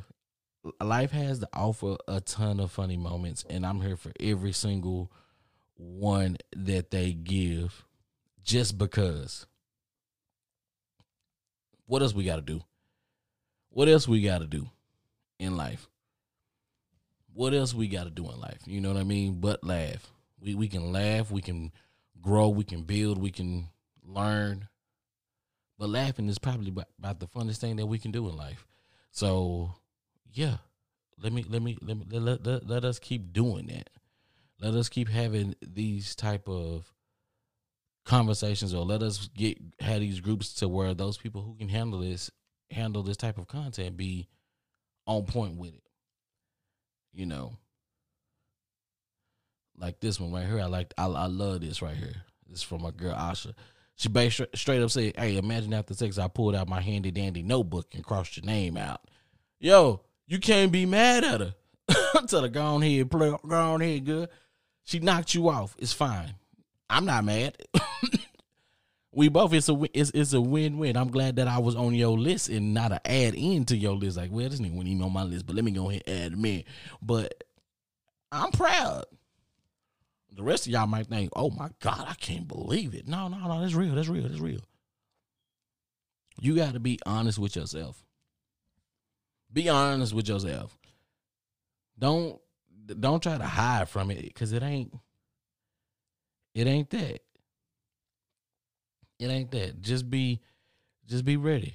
Life 0.80 1.10
has 1.12 1.38
to 1.40 1.48
offer 1.54 1.96
a 2.06 2.20
ton 2.20 2.60
of 2.60 2.70
funny 2.70 2.96
moments, 2.96 3.44
and 3.48 3.66
I'm 3.66 3.80
here 3.80 3.96
for 3.96 4.12
every 4.20 4.52
single 4.52 5.10
one 5.76 6.36
that 6.54 6.90
they 6.90 7.12
give, 7.12 7.84
just 8.42 8.78
because. 8.78 9.46
What 11.86 12.02
else 12.02 12.14
we 12.14 12.24
got 12.24 12.36
to 12.36 12.42
do? 12.42 12.62
What 13.70 13.88
else 13.88 14.06
we 14.06 14.22
got 14.22 14.38
to 14.38 14.46
do 14.46 14.68
in 15.38 15.56
life? 15.56 15.88
What 17.32 17.54
else 17.54 17.74
we 17.74 17.88
got 17.88 18.04
to 18.04 18.10
do 18.10 18.28
in 18.30 18.40
life? 18.40 18.60
You 18.66 18.80
know 18.80 18.92
what 18.92 19.00
I 19.00 19.04
mean? 19.04 19.40
But 19.40 19.64
laugh. 19.64 20.12
We 20.40 20.54
we 20.54 20.68
can 20.68 20.92
laugh, 20.92 21.30
we 21.30 21.42
can 21.42 21.70
grow, 22.20 22.48
we 22.48 22.64
can 22.64 22.82
build, 22.82 23.18
we 23.18 23.30
can 23.30 23.68
learn. 24.04 24.68
But 25.78 25.90
laughing 25.90 26.28
is 26.28 26.38
probably 26.38 26.72
about, 26.98 27.20
the 27.20 27.26
funnest 27.26 27.58
thing 27.58 27.76
that 27.76 27.86
we 27.86 27.98
can 27.98 28.10
do 28.10 28.28
in 28.28 28.36
life. 28.36 28.66
So, 29.10 29.74
yeah. 30.30 30.58
Let 31.22 31.32
me 31.32 31.44
let 31.48 31.62
me 31.62 31.76
let 31.82 31.96
me 31.98 32.06
let, 32.10 32.46
let, 32.46 32.66
let 32.66 32.84
us 32.84 32.98
keep 32.98 33.32
doing 33.32 33.66
that. 33.66 33.90
Let 34.60 34.74
us 34.74 34.88
keep 34.88 35.08
having 35.08 35.54
these 35.60 36.14
type 36.14 36.48
of 36.48 36.92
conversations 38.04 38.74
or 38.74 38.84
let 38.84 39.02
us 39.02 39.28
get 39.34 39.58
have 39.80 40.00
these 40.00 40.20
groups 40.20 40.54
to 40.54 40.68
where 40.68 40.94
those 40.94 41.16
people 41.16 41.42
who 41.42 41.54
can 41.54 41.68
handle 41.68 42.00
this 42.00 42.30
handle 42.70 43.02
this 43.02 43.16
type 43.16 43.38
of 43.38 43.46
content 43.46 43.96
be 43.96 44.28
on 45.06 45.24
point 45.24 45.56
with 45.56 45.74
it. 45.74 45.82
You 47.12 47.26
know, 47.26 47.56
like 49.76 50.00
this 50.00 50.20
one 50.20 50.32
right 50.32 50.46
here. 50.46 50.60
I 50.60 50.66
like 50.66 50.94
I, 50.96 51.06
I 51.06 51.26
love 51.26 51.60
this 51.60 51.82
right 51.82 51.96
here. 51.96 52.22
This 52.48 52.58
is 52.58 52.62
from 52.62 52.82
my 52.82 52.90
girl 52.90 53.14
Asha. 53.14 53.54
She 53.96 54.08
based 54.08 54.40
straight 54.54 54.80
up 54.80 54.90
said, 54.90 55.16
"Hey, 55.16 55.36
imagine 55.36 55.74
after 55.74 55.94
sex, 55.94 56.18
I 56.18 56.28
pulled 56.28 56.54
out 56.54 56.68
my 56.68 56.80
handy 56.80 57.10
dandy 57.10 57.42
notebook 57.42 57.94
and 57.94 58.04
crossed 58.04 58.36
your 58.36 58.46
name 58.46 58.76
out. 58.76 59.02
Yo, 59.58 60.00
you 60.26 60.38
can't 60.38 60.72
be 60.72 60.86
mad 60.86 61.24
at 61.24 61.40
her. 61.40 61.54
Tell 62.28 62.42
her 62.42 62.48
go 62.48 62.62
on 62.62 62.82
here, 62.82 63.04
play, 63.04 63.34
go 63.46 63.56
on 63.56 63.80
here, 63.80 64.00
good. 64.00 64.28
She 64.84 65.00
knocked 65.00 65.34
you 65.34 65.48
off. 65.48 65.76
It's 65.78 65.92
fine. 65.92 66.34
I'm 66.90 67.04
not 67.04 67.24
mad. 67.24 67.56
we 69.12 69.28
both 69.28 69.52
it's 69.52 69.68
a 69.68 69.78
it's, 69.94 70.10
it's 70.10 70.32
a 70.32 70.40
win 70.40 70.78
win. 70.78 70.96
I'm 70.96 71.10
glad 71.10 71.36
that 71.36 71.46
I 71.46 71.58
was 71.58 71.76
on 71.76 71.94
your 71.94 72.18
list 72.18 72.48
and 72.48 72.74
not 72.74 72.92
an 72.92 73.00
add 73.04 73.34
in 73.34 73.64
to 73.66 73.76
your 73.76 73.94
list. 73.94 74.16
Like, 74.16 74.30
well, 74.32 74.48
this 74.48 74.60
nigga 74.60 74.72
wasn't 74.72 74.88
even 74.88 75.02
on 75.02 75.12
my 75.12 75.22
list, 75.22 75.46
but 75.46 75.54
let 75.54 75.64
me 75.64 75.70
go 75.70 75.88
ahead 75.88 76.02
and 76.06 76.20
add 76.20 76.32
him 76.32 76.44
in. 76.44 76.64
But 77.00 77.44
I'm 78.32 78.50
proud. 78.50 79.04
The 80.32 80.42
rest 80.42 80.66
of 80.66 80.72
y'all 80.72 80.86
might 80.86 81.06
think, 81.06 81.30
"Oh 81.34 81.50
my 81.50 81.70
God, 81.80 82.04
I 82.08 82.14
can't 82.14 82.46
believe 82.46 82.94
it." 82.94 83.06
No, 83.06 83.28
no, 83.28 83.38
no, 83.38 83.60
that's 83.60 83.74
real. 83.74 83.94
That's 83.94 84.08
real. 84.08 84.28
That's 84.28 84.40
real. 84.40 84.60
You 86.40 86.56
got 86.56 86.74
to 86.74 86.80
be 86.80 86.98
honest 87.06 87.38
with 87.38 87.56
yourself. 87.56 88.02
Be 89.52 89.68
honest 89.68 90.12
with 90.12 90.28
yourself. 90.28 90.76
Don't 91.98 92.40
don't 92.98 93.22
try 93.22 93.38
to 93.38 93.44
hide 93.44 93.88
from 93.88 94.10
it 94.10 94.22
because 94.22 94.52
it 94.52 94.62
ain't 94.62 94.92
it 96.54 96.66
ain't 96.66 96.90
that. 96.90 97.20
It 99.18 99.26
ain't 99.26 99.50
that. 99.52 99.80
Just 99.82 100.08
be 100.08 100.40
just 101.06 101.24
be 101.24 101.36
ready. 101.36 101.74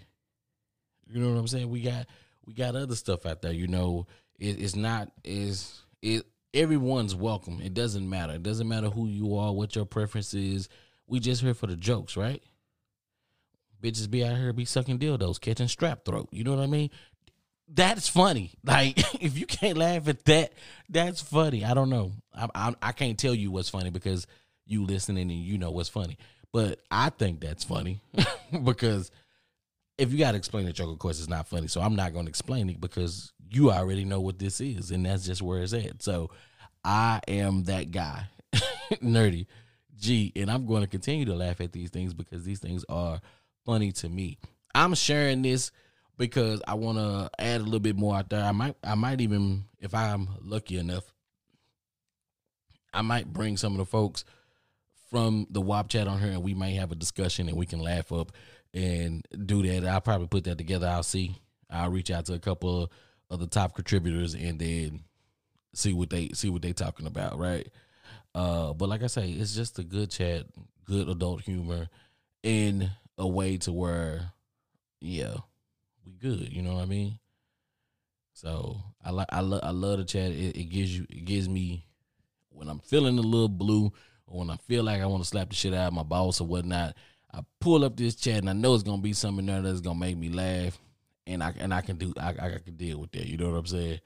You 1.08 1.22
know 1.22 1.32
what 1.32 1.40
I'm 1.40 1.48
saying? 1.48 1.70
We 1.70 1.82
got 1.82 2.08
we 2.46 2.54
got 2.54 2.76
other 2.76 2.96
stuff 2.96 3.26
out 3.26 3.42
there. 3.42 3.54
You 3.54 3.68
know, 3.68 4.08
it, 4.40 4.62
it's 4.62 4.76
not 4.76 5.12
is 5.24 5.82
it 6.02 6.26
everyone's 6.54 7.16
welcome. 7.16 7.62
It 7.62 7.74
doesn't 7.74 8.10
matter. 8.10 8.34
It 8.34 8.44
doesn't 8.44 8.68
matter 8.68 8.90
who 8.90 9.08
you 9.08 9.38
are, 9.38 9.54
what 9.54 9.76
your 9.76 9.86
preference 9.86 10.34
is. 10.34 10.70
We 11.08 11.20
just 11.20 11.42
here 11.42 11.54
for 11.54 11.68
the 11.68 11.76
jokes, 11.76 12.18
right? 12.18 12.42
Bitches 13.82 14.10
be 14.10 14.26
out 14.26 14.38
here 14.38 14.52
be 14.54 14.66
sucking 14.66 14.98
dildos, 14.98 15.40
catching 15.40 15.68
strap 15.68 16.06
throat. 16.06 16.30
You 16.32 16.44
know 16.44 16.56
what 16.56 16.64
I 16.64 16.68
mean? 16.68 16.90
That's 17.68 18.08
funny. 18.08 18.54
Like 18.64 18.98
if 19.22 19.38
you 19.38 19.46
can't 19.46 19.78
laugh 19.78 20.08
at 20.08 20.26
that, 20.26 20.54
that's 20.90 21.22
funny. 21.22 21.64
I 21.64 21.76
don't 21.76 21.90
know. 21.90 22.14
I, 22.34 22.48
I 22.56 22.76
I 22.82 22.92
can't 22.94 23.20
tell 23.20 23.36
you 23.36 23.52
what's 23.52 23.70
funny 23.70 23.92
because 23.92 24.26
you 24.66 24.86
listening 24.86 25.30
and 25.30 25.40
you 25.40 25.58
know 25.58 25.72
what's 25.72 25.90
funny. 25.90 26.18
But 26.52 26.80
I 26.90 27.10
think 27.10 27.42
that's 27.42 27.64
funny 27.64 28.02
because 28.64 29.12
if 29.98 30.12
you 30.12 30.20
got 30.20 30.32
to 30.32 30.38
explain 30.38 30.66
the 30.66 30.74
joke, 30.74 30.92
of 30.92 31.00
course, 31.00 31.20
it's 31.20 31.30
not 31.30 31.48
funny. 31.48 31.68
So 31.68 31.82
I'm 31.82 31.96
not 31.96 32.14
going 32.14 32.26
to 32.26 32.30
explain 32.30 32.70
it 32.70 32.82
because 32.82 33.34
you 33.50 33.72
already 33.72 34.06
know 34.06 34.22
what 34.22 34.40
this 34.40 34.60
is, 34.62 34.92
and 34.92 35.06
that's 35.06 35.26
just 35.26 35.42
where 35.42 35.62
it's 35.62 35.74
at. 35.74 36.02
So 36.02 36.32
I 36.84 37.22
am 37.28 37.64
that 37.66 37.92
guy, 37.92 38.28
nerdy 39.04 39.48
G, 39.98 40.32
and 40.36 40.50
I'm 40.50 40.66
going 40.66 40.82
to 40.82 40.88
continue 40.88 41.26
to 41.26 41.36
laugh 41.36 41.62
at 41.62 41.72
these 41.72 41.90
things 41.90 42.14
because 42.14 42.44
these 42.44 42.60
things 42.60 42.84
are 42.90 43.22
funny 43.66 43.92
to 43.94 44.10
me. 44.10 44.38
I'm 44.74 44.94
sharing 44.94 45.42
this 45.42 45.72
because 46.18 46.62
I 46.68 46.76
want 46.76 46.98
to 46.98 47.30
add 47.40 47.62
a 47.62 47.64
little 47.64 47.80
bit 47.80 47.96
more 47.96 48.16
out 48.16 48.30
there. 48.30 48.44
I 48.44 48.52
might, 48.52 48.76
I 48.84 48.96
might 48.96 49.22
even, 49.22 49.66
if 49.80 49.94
I'm 49.94 50.30
lucky 50.42 50.78
enough, 50.78 51.04
I 52.94 53.02
might 53.02 53.32
bring 53.32 53.58
some 53.58 53.74
of 53.74 53.78
the 53.78 53.86
folks 53.86 54.26
from 55.16 55.48
the 55.50 55.62
WAP 55.62 55.88
chat 55.88 56.10
on 56.10 56.20
here, 56.20 56.32
and 56.32 56.44
we 56.44 56.54
may 56.54 56.74
have 56.74 56.92
a 56.92 56.96
discussion, 56.96 57.48
and 57.48 57.58
we 57.58 57.66
can 57.66 57.80
laugh 57.80 58.12
up 58.12 58.34
and 58.74 59.26
do 59.46 59.64
that. 59.64 59.88
I'll 59.88 60.02
probably 60.02 60.28
put 60.28 60.44
that 60.44 60.58
together. 60.58 60.88
I'll 60.88 61.04
see. 61.04 61.38
I'll 61.70 61.90
reach 61.90 62.12
out 62.12 62.26
to 62.26 62.34
a 62.34 62.40
couple 62.40 62.92
of 63.30 63.40
the 63.40 63.48
top 63.48 63.76
contributors, 63.76 64.34
and 64.34 64.60
then 64.60 65.06
see 65.74 65.94
what 65.94 66.10
they 66.10 66.32
see 66.34 66.50
what 66.50 66.62
they 66.62 66.74
talking 66.74 67.08
about, 67.08 67.40
right? 67.40 67.66
Uh, 68.34 68.74
but 68.74 68.90
like 68.90 69.04
I 69.04 69.08
say, 69.08 69.30
it's 69.30 69.56
just 69.56 69.80
a 69.80 69.86
good 69.86 70.12
chat, 70.12 70.48
good 70.84 71.08
adult 71.08 71.44
humor, 71.44 71.88
in 72.44 72.92
a 73.18 73.26
way 73.26 73.56
to 73.60 73.72
where, 73.72 74.32
yeah, 75.00 75.36
we 76.06 76.12
good. 76.12 76.52
You 76.52 76.62
know 76.62 76.74
what 76.74 76.84
I 76.84 76.88
mean? 76.88 77.20
So 78.34 78.82
I 79.02 79.12
like 79.12 79.30
I 79.32 79.40
love 79.40 79.62
I 79.64 79.72
love 79.72 79.98
the 80.00 80.04
chat. 80.04 80.32
It, 80.32 80.58
it 80.58 80.70
gives 80.70 80.94
you 80.94 81.08
it 81.10 81.24
gives 81.24 81.48
me 81.48 81.86
when 82.50 82.68
I'm 82.68 82.80
feeling 82.80 83.18
a 83.18 83.22
little 83.22 83.48
blue 83.48 83.94
or 84.28 84.40
when 84.40 84.50
I 84.50 84.58
feel 84.58 84.84
like 84.84 85.02
I 85.02 85.06
want 85.06 85.24
to 85.24 85.30
slap 85.30 85.50
the 85.50 85.56
shit 85.56 85.74
out 85.74 85.88
of 85.88 85.94
my 85.94 86.04
boss 86.04 86.42
or 86.42 86.48
whatnot. 86.48 86.96
I 87.34 87.42
pull 87.60 87.84
up 87.84 87.98
this 87.98 88.16
chat 88.16 88.38
and 88.38 88.50
I 88.50 88.54
know 88.54 88.74
it's 88.74 88.84
gonna 88.84 89.02
be 89.02 89.14
something 89.14 89.46
there 89.46 89.62
that's 89.62 89.82
gonna 89.82 90.00
make 90.00 90.18
me 90.18 90.30
laugh, 90.30 90.80
and 91.28 91.44
I 91.44 91.54
and 91.60 91.74
I 91.74 91.82
can 91.82 91.98
do 91.98 92.14
I, 92.18 92.30
I 92.30 92.60
can 92.64 92.76
deal 92.78 93.00
with 93.00 93.12
that. 93.12 93.28
You 93.28 93.38
know 93.38 93.50
what 93.50 93.58
I'm 93.58 93.66
saying? 93.66 94.00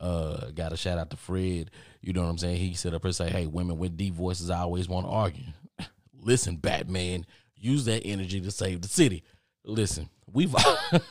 Uh, 0.00 0.50
got 0.50 0.72
a 0.72 0.76
shout 0.76 0.98
out 0.98 1.10
to 1.10 1.16
Fred. 1.16 1.70
You 2.00 2.12
know 2.12 2.22
what 2.22 2.30
I'm 2.30 2.38
saying? 2.38 2.56
He 2.56 2.74
said 2.74 2.94
up 2.94 3.04
and 3.04 3.14
say, 3.14 3.30
"Hey, 3.30 3.46
women 3.46 3.78
with 3.78 3.96
deep 3.96 4.14
voices 4.14 4.50
I 4.50 4.60
always 4.60 4.88
want 4.88 5.06
to 5.06 5.12
argue." 5.12 5.44
listen, 6.20 6.56
Batman, 6.56 7.26
use 7.54 7.84
that 7.84 8.04
energy 8.04 8.40
to 8.40 8.50
save 8.50 8.82
the 8.82 8.88
city. 8.88 9.22
Listen, 9.64 10.10
we've 10.30 10.54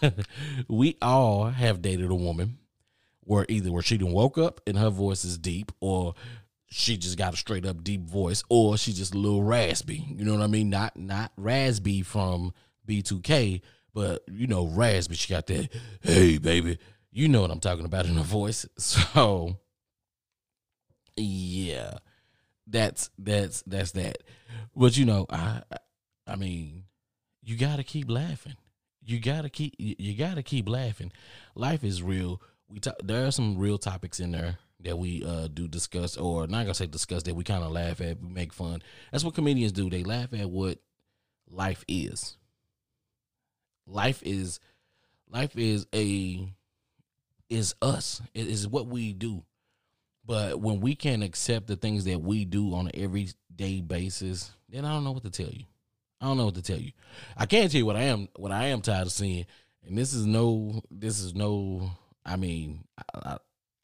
we 0.68 0.98
all 1.02 1.46
have 1.46 1.82
dated 1.82 2.12
a 2.12 2.16
woman 2.16 2.58
where 3.22 3.46
either 3.48 3.72
where 3.72 3.82
she 3.82 3.98
done 3.98 4.12
woke 4.12 4.38
up 4.38 4.62
and 4.68 4.78
her 4.78 4.90
voice 4.90 5.24
is 5.24 5.38
deep, 5.38 5.72
or 5.80 6.14
she 6.74 6.98
just 6.98 7.18
got 7.18 7.34
a 7.34 7.38
straight 7.38 7.66
up 7.66 7.84
deep 7.84 8.02
voice, 8.02 8.44
or 8.50 8.78
she 8.78 8.94
just 8.94 9.14
a 9.14 9.18
little 9.18 9.44
raspy. 9.44 10.06
You 10.10 10.26
know 10.26 10.34
what 10.34 10.42
I 10.44 10.48
mean? 10.48 10.70
Not 10.70 10.98
not 10.98 11.32
raspy 11.38 12.02
from 12.02 12.54
B2K, 12.88 13.62
but 13.94 14.24
you 14.32 14.48
know, 14.48 14.66
raspy. 14.66 15.16
She 15.16 15.34
got 15.34 15.48
that, 15.48 15.70
hey 16.02 16.38
baby. 16.38 16.80
You 17.12 17.28
know 17.28 17.42
what 17.42 17.52
I'm 17.52 17.60
talking 17.60 17.86
about 17.86 18.06
in 18.06 18.16
her 18.16 18.24
voice. 18.24 18.66
So 18.78 19.58
yeah. 21.16 21.98
That's 22.66 23.10
that's 23.18 23.62
that's 23.64 23.92
that. 23.92 24.24
But 24.76 24.98
you 24.98 25.06
know, 25.06 25.26
I 25.30 25.62
I 26.26 26.36
mean, 26.36 26.86
you 27.42 27.58
gotta 27.58 27.84
keep 27.84 28.10
laughing. 28.10 28.56
You 29.04 29.20
gotta 29.20 29.50
keep 29.50 29.76
you 29.78 30.16
gotta 30.16 30.44
keep 30.44 30.70
laughing. 30.70 31.12
Life 31.56 31.84
is 31.84 32.02
real. 32.02 32.42
We 32.70 32.80
talk, 32.80 32.96
there 33.04 33.28
are 33.28 33.32
some 33.32 33.58
real 33.58 33.78
topics 33.78 34.20
in 34.20 34.32
there 34.32 34.58
that 34.84 34.98
we 34.98 35.24
uh, 35.26 35.48
do 35.48 35.68
discuss, 35.68 36.18
or 36.18 36.48
not 36.48 36.64
gonna 36.64 36.74
say 36.74 36.86
discuss 36.86 37.24
that 37.24 37.36
we 37.36 37.44
kind 37.44 37.64
of 37.64 37.72
laugh 37.72 38.02
at, 38.02 38.22
we 38.22 38.30
make 38.30 38.54
fun. 38.54 38.82
That's 39.12 39.24
what 39.24 39.36
comedians 39.36 39.72
do. 39.72 39.90
They 39.90 40.04
laugh 40.04 40.34
at 40.34 40.50
what 40.50 40.80
life 41.50 41.84
is. 41.88 42.38
Life 43.86 44.22
is 44.24 44.60
life 45.30 45.58
is 45.58 45.88
a 45.94 46.48
is 47.50 47.76
us. 47.82 48.22
It 48.34 48.48
is 48.48 48.68
what 48.68 48.88
we 48.88 49.14
do. 49.14 49.44
But 50.26 50.60
when 50.60 50.80
we 50.80 50.96
can't 50.96 51.24
accept 51.24 51.68
the 51.68 51.76
things 51.76 52.06
that 52.06 52.22
we 52.22 52.46
do 52.46 52.74
on 52.74 52.88
an 52.88 52.96
everyday 52.96 53.82
basis, 53.82 54.52
then 54.70 54.86
I 54.86 54.94
don't 54.94 55.04
know 55.04 55.12
what 55.12 55.24
to 55.24 55.30
tell 55.30 55.52
you. 55.52 55.66
I 56.22 56.28
don't 56.28 56.38
know 56.38 56.46
what 56.46 56.56
to 56.56 56.62
tell 56.62 56.80
you. 56.80 56.94
I 57.36 57.46
can't 57.46 57.70
tell 57.70 57.80
you 57.80 57.86
what 57.86 57.98
I 57.98 58.04
am 58.04 58.30
what 58.36 58.52
I 58.52 58.68
am 58.68 58.82
tired 58.82 59.08
of 59.08 59.12
seeing. 59.12 59.46
And 59.86 59.98
this 59.98 60.14
is 60.14 60.26
no 60.26 60.82
this 60.90 61.20
is 61.20 61.34
no 61.34 61.92
I 62.26 62.38
mean, 62.38 62.86
I, 62.98 63.20
I 63.20 63.38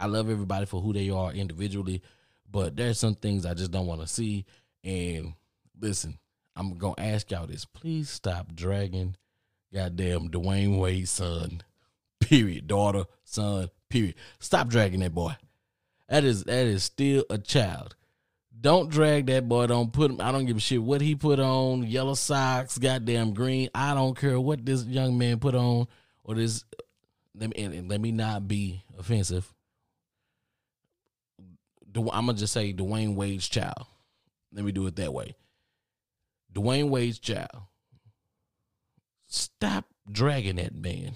love 0.07 0.29
everybody 0.29 0.65
for 0.65 0.81
who 0.81 0.93
they 0.93 1.09
are 1.09 1.31
individually, 1.31 2.01
but 2.49 2.75
there's 2.75 2.99
some 2.99 3.15
things 3.15 3.45
I 3.45 3.53
just 3.53 3.71
don't 3.71 3.87
want 3.87 4.01
to 4.01 4.07
see. 4.07 4.45
And 4.83 5.33
listen, 5.79 6.17
I'm 6.55 6.77
gonna 6.77 6.95
ask 6.97 7.29
y'all 7.31 7.47
this: 7.47 7.65
please 7.65 8.09
stop 8.09 8.53
dragging 8.53 9.15
goddamn 9.73 10.29
Dwyane 10.29 10.79
Wade's 10.79 11.11
son. 11.11 11.61
Period. 12.19 12.67
Daughter, 12.67 13.05
son. 13.23 13.69
Period. 13.89 14.15
Stop 14.39 14.67
dragging 14.67 14.99
that 15.01 15.13
boy. 15.13 15.35
That 16.07 16.23
is 16.23 16.43
that 16.45 16.65
is 16.65 16.83
still 16.83 17.25
a 17.29 17.37
child. 17.37 17.95
Don't 18.61 18.89
drag 18.89 19.27
that 19.27 19.47
boy. 19.47 19.67
Don't 19.67 19.93
put 19.93 20.11
him. 20.11 20.19
I 20.19 20.31
don't 20.31 20.45
give 20.45 20.57
a 20.57 20.59
shit 20.59 20.81
what 20.81 21.01
he 21.01 21.15
put 21.15 21.39
on. 21.39 21.83
Yellow 21.83 22.15
socks, 22.15 22.77
goddamn 22.77 23.33
green. 23.33 23.69
I 23.73 23.93
don't 23.93 24.17
care 24.17 24.39
what 24.39 24.65
this 24.65 24.83
young 24.83 25.17
man 25.17 25.39
put 25.39 25.55
on 25.55 25.87
or 26.23 26.35
this. 26.35 26.65
Let 27.35 27.55
me 27.55 27.63
and 27.63 27.89
let 27.89 28.01
me 28.01 28.11
not 28.11 28.47
be 28.47 28.83
offensive. 28.97 29.53
I'm 31.95 32.25
gonna 32.25 32.33
just 32.33 32.53
say 32.53 32.73
Dwyane 32.73 33.15
Wade's 33.15 33.47
child. 33.47 33.85
Let 34.53 34.65
me 34.65 34.71
do 34.71 34.87
it 34.87 34.95
that 34.97 35.13
way. 35.13 35.35
Dwyane 36.53 36.89
Wade's 36.89 37.19
child. 37.19 37.63
Stop 39.27 39.85
dragging 40.11 40.55
that 40.55 40.73
man. 40.73 41.13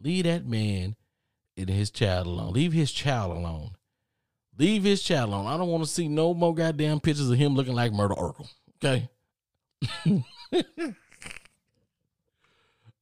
Leave 0.00 0.24
that 0.24 0.46
man 0.46 0.96
and 1.56 1.68
his 1.68 1.90
child 1.90 2.26
alone. 2.26 2.52
Leave 2.52 2.72
his 2.72 2.92
child 2.92 3.36
alone. 3.36 3.70
Leave 4.58 4.84
his 4.84 5.02
child 5.02 5.30
alone. 5.30 5.46
I 5.46 5.56
don't 5.56 5.68
want 5.68 5.82
to 5.82 5.90
see 5.90 6.08
no 6.08 6.34
more 6.34 6.54
goddamn 6.54 7.00
pictures 7.00 7.30
of 7.30 7.38
him 7.38 7.54
looking 7.54 7.74
like 7.74 7.92
Murder 7.92 8.14
Urkel. 8.14 8.48
Okay. 8.82 9.08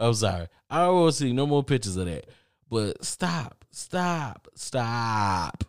I'm 0.00 0.14
sorry. 0.14 0.48
I 0.70 0.84
don't 0.84 1.00
want 1.00 1.12
to 1.12 1.18
see 1.18 1.32
no 1.32 1.46
more 1.46 1.62
pictures 1.62 1.96
of 1.96 2.06
that. 2.06 2.26
But 2.70 3.04
stop, 3.04 3.64
stop, 3.70 4.48
stop. 4.54 5.64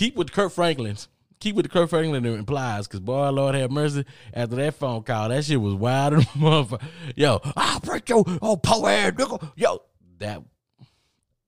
Keep 0.00 0.16
with 0.16 0.32
Kirk 0.32 0.50
Franklin's. 0.50 1.08
Keep 1.40 1.56
with 1.56 1.66
the 1.66 1.68
Kirk 1.68 1.90
Franklin 1.90 2.24
implies, 2.24 2.88
because 2.88 3.00
boy, 3.00 3.28
Lord 3.28 3.54
have 3.54 3.70
mercy. 3.70 4.06
After 4.32 4.56
that 4.56 4.76
phone 4.76 5.02
call, 5.02 5.28
that 5.28 5.44
shit 5.44 5.60
was 5.60 5.74
wild 5.74 6.14
as 6.14 6.24
motherfucker. 6.28 6.82
Yo, 7.16 7.38
I'll 7.54 7.80
break 7.80 8.08
your 8.08 8.24
oh 8.40 8.56
poor 8.56 8.88
ass 8.88 9.12
nigga. 9.12 9.52
Yo, 9.56 9.82
that 10.18 10.42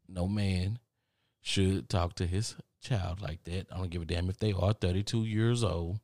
no 0.07 0.29
man 0.29 0.81
should 1.41 1.88
talk 1.88 2.12
to 2.17 2.27
his 2.27 2.55
child 2.83 3.23
like 3.23 3.43
that. 3.45 3.69
I 3.73 3.79
don't 3.79 3.88
give 3.88 4.03
a 4.03 4.05
damn 4.05 4.29
if 4.29 4.37
they 4.37 4.53
are 4.53 4.75
32 4.75 5.25
years 5.25 5.65
old. 5.65 6.01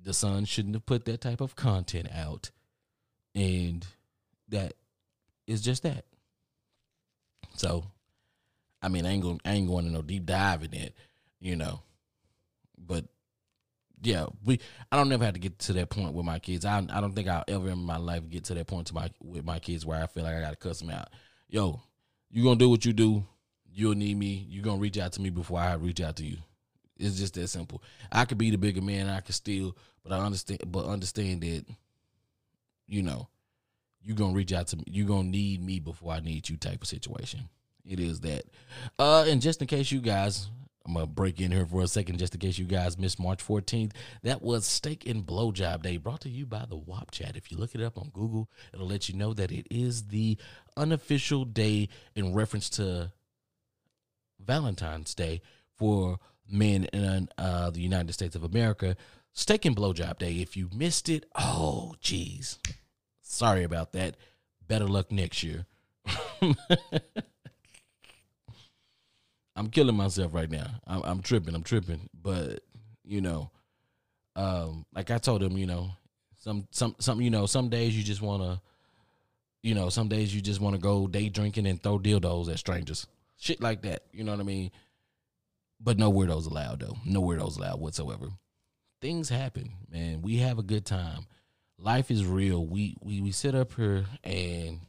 The 0.00 0.14
son 0.14 0.44
shouldn't 0.44 0.76
have 0.76 0.86
put 0.86 1.04
that 1.06 1.20
type 1.20 1.40
of 1.40 1.56
content 1.56 2.10
out. 2.14 2.52
And 3.34 3.84
that 4.50 4.74
is 5.48 5.62
just 5.62 5.82
that. 5.82 6.04
So, 7.56 7.86
I 8.82 8.88
mean, 8.88 9.06
I 9.06 9.10
ain't 9.10 9.22
going, 9.22 9.40
I 9.44 9.52
ain't 9.52 9.68
going 9.68 9.84
to 9.84 9.90
no 9.90 10.02
deep 10.02 10.26
dive 10.26 10.64
in 10.64 10.74
it, 10.74 10.94
you 11.38 11.56
know. 11.56 11.82
But 12.78 13.04
yeah, 14.02 14.26
we. 14.44 14.58
I 14.90 14.96
don't 14.96 15.08
never 15.08 15.24
have 15.24 15.34
to 15.34 15.40
get 15.40 15.58
to 15.60 15.72
that 15.74 15.90
point 15.90 16.14
with 16.14 16.24
my 16.24 16.38
kids. 16.38 16.64
I, 16.64 16.78
I 16.78 17.00
don't 17.00 17.14
think 17.14 17.28
I'll 17.28 17.44
ever 17.46 17.68
in 17.68 17.78
my 17.78 17.98
life 17.98 18.28
get 18.28 18.44
to 18.44 18.54
that 18.54 18.66
point 18.66 18.86
to 18.88 18.94
my 18.94 19.10
with 19.22 19.44
my 19.44 19.58
kids 19.58 19.84
where 19.84 20.02
I 20.02 20.06
feel 20.06 20.24
like 20.24 20.34
I 20.34 20.40
got 20.40 20.50
to 20.50 20.56
cuss 20.56 20.80
them 20.80 20.90
out. 20.90 21.08
Yo, 21.48 21.80
you 22.30 22.44
gonna 22.44 22.56
do 22.56 22.70
what 22.70 22.84
you 22.84 22.92
do. 22.92 23.24
You'll 23.72 23.94
need 23.94 24.16
me. 24.16 24.46
You 24.48 24.62
gonna 24.62 24.78
reach 24.78 24.98
out 24.98 25.12
to 25.12 25.20
me 25.20 25.30
before 25.30 25.60
I 25.60 25.74
reach 25.74 26.00
out 26.00 26.16
to 26.16 26.24
you. 26.24 26.38
It's 26.96 27.18
just 27.18 27.34
that 27.34 27.48
simple. 27.48 27.82
I 28.10 28.24
could 28.24 28.38
be 28.38 28.50
the 28.50 28.58
bigger 28.58 28.82
man. 28.82 29.08
I 29.08 29.20
could 29.20 29.34
still, 29.34 29.76
but 30.02 30.12
I 30.12 30.24
understand. 30.24 30.60
But 30.66 30.86
understand 30.86 31.42
that, 31.42 31.64
you 32.86 33.02
know, 33.02 33.28
you 34.02 34.14
gonna 34.14 34.34
reach 34.34 34.52
out 34.52 34.68
to 34.68 34.76
me. 34.76 34.84
You 34.86 35.04
gonna 35.04 35.28
need 35.28 35.62
me 35.62 35.78
before 35.78 36.12
I 36.12 36.20
need 36.20 36.48
you. 36.48 36.56
Type 36.56 36.82
of 36.82 36.88
situation. 36.88 37.48
It 37.84 38.00
is 38.00 38.20
that. 38.20 38.44
Uh, 38.98 39.24
and 39.28 39.40
just 39.40 39.60
in 39.60 39.68
case 39.68 39.90
you 39.90 40.00
guys, 40.00 40.48
I'm 40.86 40.94
gonna 40.94 41.06
break 41.06 41.40
in 41.40 41.52
here 41.52 41.66
for 41.66 41.82
a 41.82 41.88
second, 41.88 42.18
just 42.18 42.34
in 42.34 42.40
case 42.40 42.58
you 42.58 42.64
guys 42.64 42.98
missed 42.98 43.20
March 43.20 43.46
14th. 43.46 43.92
That 44.22 44.42
was 44.42 44.66
Steak 44.66 45.06
and 45.06 45.24
Blowjob 45.24 45.82
Day, 45.82 45.98
brought 45.98 46.20
to 46.22 46.28
you 46.28 46.46
by 46.46 46.64
the 46.68 46.76
WAP 46.76 47.10
Chat. 47.10 47.36
If 47.36 47.50
you 47.50 47.58
look 47.58 47.74
it 47.74 47.82
up 47.82 47.98
on 47.98 48.10
Google, 48.12 48.50
it'll 48.72 48.86
let 48.86 49.08
you 49.08 49.16
know 49.16 49.34
that 49.34 49.52
it 49.52 49.66
is 49.70 50.08
the 50.08 50.36
unofficial 50.76 51.44
day 51.44 51.88
in 52.14 52.34
reference 52.34 52.68
to 52.70 53.12
Valentine's 54.44 55.14
Day 55.14 55.42
for 55.76 56.18
men 56.48 56.84
in 56.86 57.28
uh, 57.38 57.70
the 57.70 57.80
United 57.80 58.12
States 58.12 58.34
of 58.34 58.42
America. 58.42 58.96
Steak 59.32 59.64
and 59.64 59.76
Blowjob 59.76 60.18
Day. 60.18 60.34
If 60.40 60.56
you 60.56 60.68
missed 60.74 61.08
it, 61.08 61.24
oh, 61.36 61.94
geez. 62.00 62.58
Sorry 63.22 63.62
about 63.62 63.92
that. 63.92 64.16
Better 64.66 64.86
luck 64.86 65.12
next 65.12 65.42
year. 65.42 65.66
I'm 69.56 69.68
killing 69.68 69.96
myself 69.96 70.32
right 70.34 70.50
now. 70.50 70.66
I'm, 70.86 71.02
I'm, 71.02 71.22
tripping. 71.22 71.54
I'm 71.54 71.62
tripping. 71.62 72.08
But 72.14 72.60
you 73.04 73.20
know, 73.20 73.50
um, 74.36 74.86
like 74.94 75.10
I 75.10 75.18
told 75.18 75.42
him, 75.42 75.56
you 75.58 75.66
know, 75.66 75.90
some 76.36 76.66
some 76.70 76.94
some 76.98 77.20
you 77.20 77.30
know, 77.30 77.46
some 77.46 77.68
days 77.68 77.96
you 77.96 78.02
just 78.02 78.22
want 78.22 78.42
to, 78.42 78.60
you 79.62 79.74
know, 79.74 79.88
some 79.88 80.08
days 80.08 80.34
you 80.34 80.40
just 80.40 80.60
want 80.60 80.74
to 80.74 80.80
go 80.80 81.06
day 81.06 81.28
drinking 81.28 81.66
and 81.66 81.82
throw 81.82 81.98
dildos 81.98 82.50
at 82.50 82.58
strangers, 82.58 83.06
shit 83.38 83.60
like 83.60 83.82
that. 83.82 84.04
You 84.12 84.24
know 84.24 84.32
what 84.32 84.40
I 84.40 84.44
mean? 84.44 84.70
But 85.80 85.98
no 85.98 86.12
weirdos 86.12 86.46
allowed 86.48 86.80
though. 86.80 86.96
No 87.04 87.22
weirdos 87.22 87.58
allowed 87.58 87.80
whatsoever. 87.80 88.28
Things 89.00 89.28
happen, 89.28 89.72
man. 89.90 90.22
We 90.22 90.36
have 90.36 90.58
a 90.58 90.62
good 90.62 90.84
time. 90.84 91.26
Life 91.78 92.10
is 92.10 92.24
real. 92.24 92.64
We 92.64 92.96
we 93.02 93.20
we 93.20 93.32
sit 93.32 93.54
up 93.54 93.74
here 93.74 94.04
and 94.22 94.80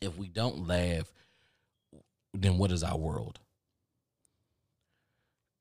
if 0.00 0.16
we 0.18 0.28
don't 0.28 0.66
laugh, 0.66 1.12
then 2.34 2.58
what 2.58 2.72
is 2.72 2.82
our 2.82 2.98
world? 2.98 3.40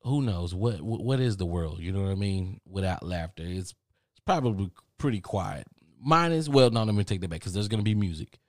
Who 0.04 0.22
knows 0.22 0.54
what 0.56 0.82
what 0.82 1.20
is 1.20 1.38
the 1.38 1.46
world? 1.46 1.80
You 1.80 1.92
know 1.92 2.02
what 2.02 2.12
I 2.12 2.16
mean? 2.16 2.60
Without 2.68 3.06
laughter, 3.06 3.44
it's 3.46 3.76
it's 4.12 4.20
probably 4.26 4.72
pretty 4.98 5.22
quiet. 5.22 5.68
Mine 6.04 6.32
is 6.32 6.50
well. 6.50 6.72
No, 6.72 6.84
let 6.84 6.96
me 6.96 7.04
take 7.04 7.22
that 7.22 7.30
back 7.30 7.40
because 7.40 7.54
there's 7.54 7.68
gonna 7.68 7.84
be 7.84 7.94
music, 7.94 8.40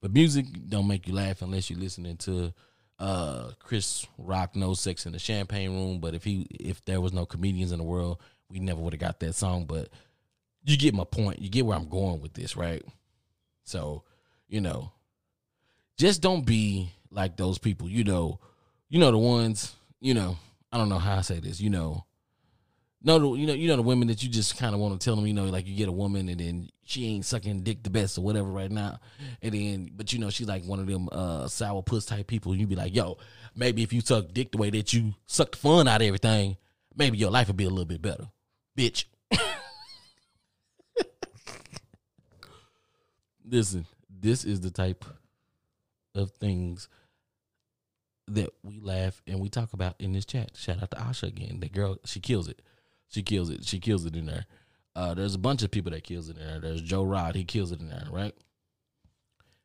but 0.00 0.12
music 0.12 0.46
don't 0.68 0.88
make 0.88 1.06
you 1.06 1.14
laugh 1.14 1.42
unless 1.42 1.68
you're 1.68 1.78
listening 1.78 2.16
to 2.18 2.54
uh 2.98 3.50
Chris 3.58 4.06
Rock, 4.16 4.56
No 4.56 4.72
Sex 4.72 5.04
in 5.04 5.12
the 5.12 5.18
Champagne 5.18 5.74
Room. 5.74 6.00
But 6.00 6.14
if 6.14 6.24
he 6.24 6.46
if 6.58 6.82
there 6.86 7.00
was 7.00 7.12
no 7.12 7.26
comedians 7.26 7.72
in 7.72 7.78
the 7.78 7.84
world, 7.84 8.18
we 8.48 8.58
never 8.58 8.80
would 8.80 8.94
have 8.94 9.00
got 9.00 9.20
that 9.20 9.34
song. 9.34 9.66
But 9.66 9.90
you 10.64 10.78
get 10.78 10.94
my 10.94 11.04
point. 11.04 11.40
You 11.40 11.50
get 11.50 11.66
where 11.66 11.76
I'm 11.76 11.88
going 11.88 12.20
with 12.20 12.34
this, 12.34 12.56
right? 12.56 12.82
So, 13.64 14.04
you 14.48 14.60
know, 14.60 14.92
just 15.98 16.20
don't 16.22 16.46
be 16.46 16.92
like 17.12 17.36
those 17.36 17.58
people, 17.58 17.88
you 17.88 18.04
know, 18.04 18.40
you 18.88 18.98
know 18.98 19.10
the 19.10 19.18
ones, 19.18 19.74
you 20.00 20.14
know, 20.14 20.36
I 20.72 20.78
don't 20.78 20.88
know 20.88 20.98
how 20.98 21.18
I 21.18 21.20
say 21.20 21.40
this, 21.40 21.60
you 21.60 21.70
know, 21.70 22.04
no, 23.04 23.34
you 23.34 23.46
know, 23.46 23.52
you 23.52 23.68
know 23.68 23.76
the 23.76 23.82
women 23.82 24.08
that 24.08 24.22
you 24.22 24.28
just 24.28 24.56
kind 24.56 24.74
of 24.74 24.80
want 24.80 24.98
to 24.98 25.04
tell 25.04 25.16
them, 25.16 25.26
you 25.26 25.34
know, 25.34 25.44
like 25.46 25.66
you 25.66 25.76
get 25.76 25.88
a 25.88 25.92
woman 25.92 26.28
and 26.28 26.38
then 26.38 26.68
she 26.84 27.06
ain't 27.06 27.24
sucking 27.24 27.62
dick 27.62 27.82
the 27.82 27.90
best 27.90 28.16
or 28.16 28.20
whatever 28.20 28.48
right 28.48 28.70
now, 28.70 29.00
and 29.40 29.52
then 29.54 29.90
but 29.94 30.12
you 30.12 30.18
know 30.18 30.30
she's 30.30 30.46
like 30.46 30.64
one 30.64 30.78
of 30.78 30.86
them 30.86 31.08
uh 31.10 31.48
sour 31.48 31.82
puss 31.82 32.06
type 32.06 32.26
people. 32.26 32.54
You'd 32.54 32.68
be 32.68 32.76
like, 32.76 32.94
yo, 32.94 33.18
maybe 33.56 33.82
if 33.82 33.92
you 33.92 34.00
suck 34.00 34.32
dick 34.32 34.52
the 34.52 34.58
way 34.58 34.70
that 34.70 34.92
you 34.92 35.14
suck 35.26 35.50
the 35.52 35.58
fun 35.58 35.88
out 35.88 36.00
of 36.00 36.06
everything, 36.06 36.56
maybe 36.96 37.18
your 37.18 37.30
life 37.30 37.48
would 37.48 37.56
be 37.56 37.64
a 37.64 37.70
little 37.70 37.84
bit 37.84 38.02
better. 38.02 38.28
bitch. 38.78 39.06
Listen, 43.44 43.86
this 44.08 44.44
is 44.44 44.60
the 44.60 44.70
type 44.70 45.04
of 46.14 46.30
things 46.32 46.88
that 48.34 48.50
we 48.62 48.80
laugh 48.80 49.22
and 49.26 49.40
we 49.40 49.48
talk 49.48 49.72
about 49.72 49.94
in 49.98 50.12
this 50.12 50.24
chat. 50.24 50.52
Shout 50.56 50.82
out 50.82 50.90
to 50.90 50.96
Asha 50.96 51.28
again. 51.28 51.60
That 51.60 51.72
girl, 51.72 51.98
she 52.04 52.20
kills 52.20 52.48
it. 52.48 52.62
She 53.08 53.22
kills 53.22 53.50
it. 53.50 53.64
She 53.64 53.78
kills 53.78 54.04
it 54.04 54.16
in 54.16 54.26
there. 54.26 54.46
Uh, 54.94 55.14
there's 55.14 55.34
a 55.34 55.38
bunch 55.38 55.62
of 55.62 55.70
people 55.70 55.92
that 55.92 56.04
kills 56.04 56.28
it 56.28 56.36
in 56.36 56.46
there. 56.46 56.60
There's 56.60 56.82
Joe 56.82 57.02
Rod. 57.02 57.34
He 57.34 57.44
kills 57.44 57.72
it 57.72 57.80
in 57.80 57.88
there, 57.88 58.06
right? 58.10 58.34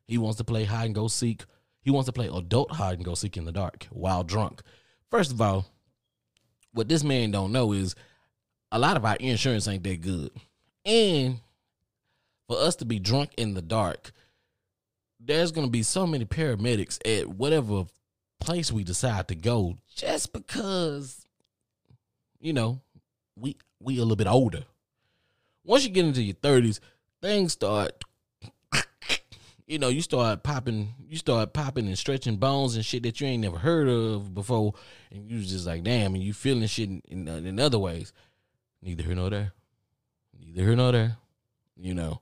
He 0.06 0.18
wants 0.18 0.38
to 0.38 0.44
play 0.44 0.64
hide 0.64 0.86
and 0.86 0.94
go 0.94 1.08
seek. 1.08 1.44
He 1.82 1.90
wants 1.90 2.06
to 2.06 2.12
play 2.12 2.28
adult 2.28 2.72
hide 2.72 2.96
and 2.96 3.04
go 3.04 3.14
seek 3.14 3.36
in 3.36 3.44
the 3.44 3.52
dark 3.52 3.86
while 3.90 4.24
drunk. 4.24 4.62
First 5.10 5.32
of 5.32 5.40
all, 5.40 5.66
what 6.72 6.88
this 6.88 7.04
man 7.04 7.30
don't 7.30 7.52
know 7.52 7.72
is 7.72 7.94
a 8.72 8.78
lot 8.78 8.96
of 8.96 9.04
our 9.04 9.16
insurance 9.16 9.68
ain't 9.68 9.84
that 9.84 10.00
good. 10.00 10.30
And 10.84 11.40
for 12.48 12.58
us 12.58 12.76
to 12.76 12.84
be 12.84 12.98
drunk 12.98 13.30
in 13.36 13.54
the 13.54 13.62
dark, 13.62 14.12
there's 15.20 15.52
gonna 15.52 15.68
be 15.68 15.82
so 15.82 16.06
many 16.06 16.24
paramedics 16.24 16.98
at 17.04 17.28
whatever 17.28 17.86
place 18.40 18.72
we 18.72 18.84
decide 18.84 19.28
to 19.28 19.34
go 19.34 19.78
just 19.94 20.32
because 20.32 21.26
you 22.40 22.52
know 22.52 22.80
we 23.36 23.56
we 23.80 23.96
a 23.96 24.00
little 24.00 24.16
bit 24.16 24.26
older. 24.26 24.64
Once 25.64 25.84
you 25.84 25.90
get 25.90 26.06
into 26.06 26.22
your 26.22 26.34
30s 26.36 26.80
things 27.20 27.52
start 27.52 28.04
you 29.66 29.78
know 29.78 29.88
you 29.88 30.00
start 30.00 30.42
popping 30.42 30.94
you 31.06 31.16
start 31.16 31.52
popping 31.52 31.86
and 31.86 31.98
stretching 31.98 32.36
bones 32.36 32.76
and 32.76 32.84
shit 32.84 33.02
that 33.02 33.20
you 33.20 33.26
ain't 33.26 33.42
never 33.42 33.58
heard 33.58 33.88
of 33.88 34.34
before. 34.34 34.74
And 35.10 35.30
you 35.30 35.40
just 35.40 35.66
like 35.66 35.84
damn 35.84 36.14
and 36.14 36.22
you 36.22 36.32
feeling 36.32 36.66
shit 36.66 36.88
in, 36.88 37.02
in, 37.08 37.28
in 37.28 37.60
other 37.60 37.78
ways. 37.78 38.12
Neither 38.82 39.02
here 39.02 39.14
nor 39.14 39.30
there. 39.30 39.52
Neither 40.38 40.62
here 40.62 40.76
nor 40.76 40.92
there 40.92 41.16
you 41.76 41.94
know. 41.94 42.20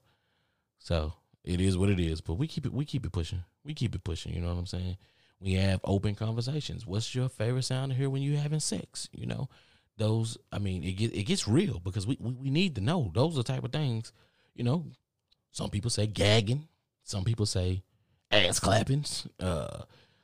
So 0.78 1.14
it 1.44 1.60
is 1.60 1.78
what 1.78 1.88
it 1.88 1.98
is. 1.98 2.20
But 2.20 2.34
we 2.34 2.46
keep 2.46 2.66
it 2.66 2.72
we 2.72 2.84
keep 2.84 3.06
it 3.06 3.12
pushing. 3.12 3.44
We 3.64 3.74
keep 3.74 3.94
it 3.94 4.04
pushing 4.04 4.32
you 4.32 4.40
know 4.40 4.48
what 4.48 4.58
i'm 4.58 4.66
saying 4.66 4.96
we 5.40 5.54
have 5.54 5.80
open 5.84 6.14
conversations. 6.14 6.86
What's 6.86 7.14
your 7.14 7.28
favorite 7.28 7.64
sound 7.64 7.92
to 7.92 7.98
hear 7.98 8.10
when 8.10 8.22
you're 8.22 8.40
having 8.40 8.60
sex? 8.60 9.08
You 9.12 9.26
know, 9.26 9.48
those. 9.96 10.38
I 10.52 10.58
mean, 10.58 10.82
it 10.84 10.92
get, 10.92 11.14
it 11.14 11.24
gets 11.24 11.46
real 11.46 11.80
because 11.80 12.06
we, 12.06 12.16
we 12.20 12.32
we 12.32 12.50
need 12.50 12.74
to 12.76 12.80
know. 12.80 13.10
Those 13.14 13.34
are 13.34 13.42
the 13.42 13.52
type 13.52 13.64
of 13.64 13.72
things. 13.72 14.12
You 14.54 14.64
know, 14.64 14.86
some 15.50 15.70
people 15.70 15.90
say 15.90 16.06
gagging. 16.06 16.68
Some 17.02 17.24
people 17.24 17.46
say 17.46 17.82
ass 18.30 18.60
clappings. 18.60 19.26
Uh, 19.38 19.82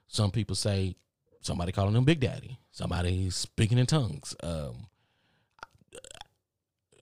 some 0.08 0.30
people 0.30 0.56
say 0.56 0.96
somebody 1.40 1.72
calling 1.72 1.94
them 1.94 2.04
Big 2.04 2.20
Daddy. 2.20 2.58
Somebody 2.70 3.30
speaking 3.30 3.78
in 3.78 3.86
tongues. 3.86 4.34
Um, 4.42 4.86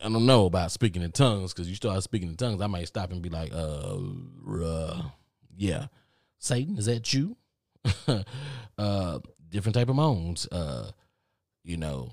I 0.02 0.08
don't 0.08 0.26
know 0.26 0.46
about 0.46 0.72
speaking 0.72 1.02
in 1.02 1.12
tongues 1.12 1.52
because 1.52 1.68
you 1.68 1.74
start 1.74 2.02
speaking 2.02 2.30
in 2.30 2.36
tongues, 2.36 2.62
I 2.62 2.66
might 2.66 2.88
stop 2.88 3.12
and 3.12 3.20
be 3.20 3.28
like, 3.28 3.52
uh, 3.52 3.98
uh 4.64 5.02
yeah, 5.56 5.86
Satan, 6.38 6.78
is 6.78 6.86
that 6.86 7.12
you? 7.12 7.36
uh, 8.78 9.18
different 9.48 9.74
type 9.74 9.88
of 9.88 9.96
moans. 9.96 10.46
Uh, 10.50 10.90
you 11.64 11.76
know, 11.76 12.12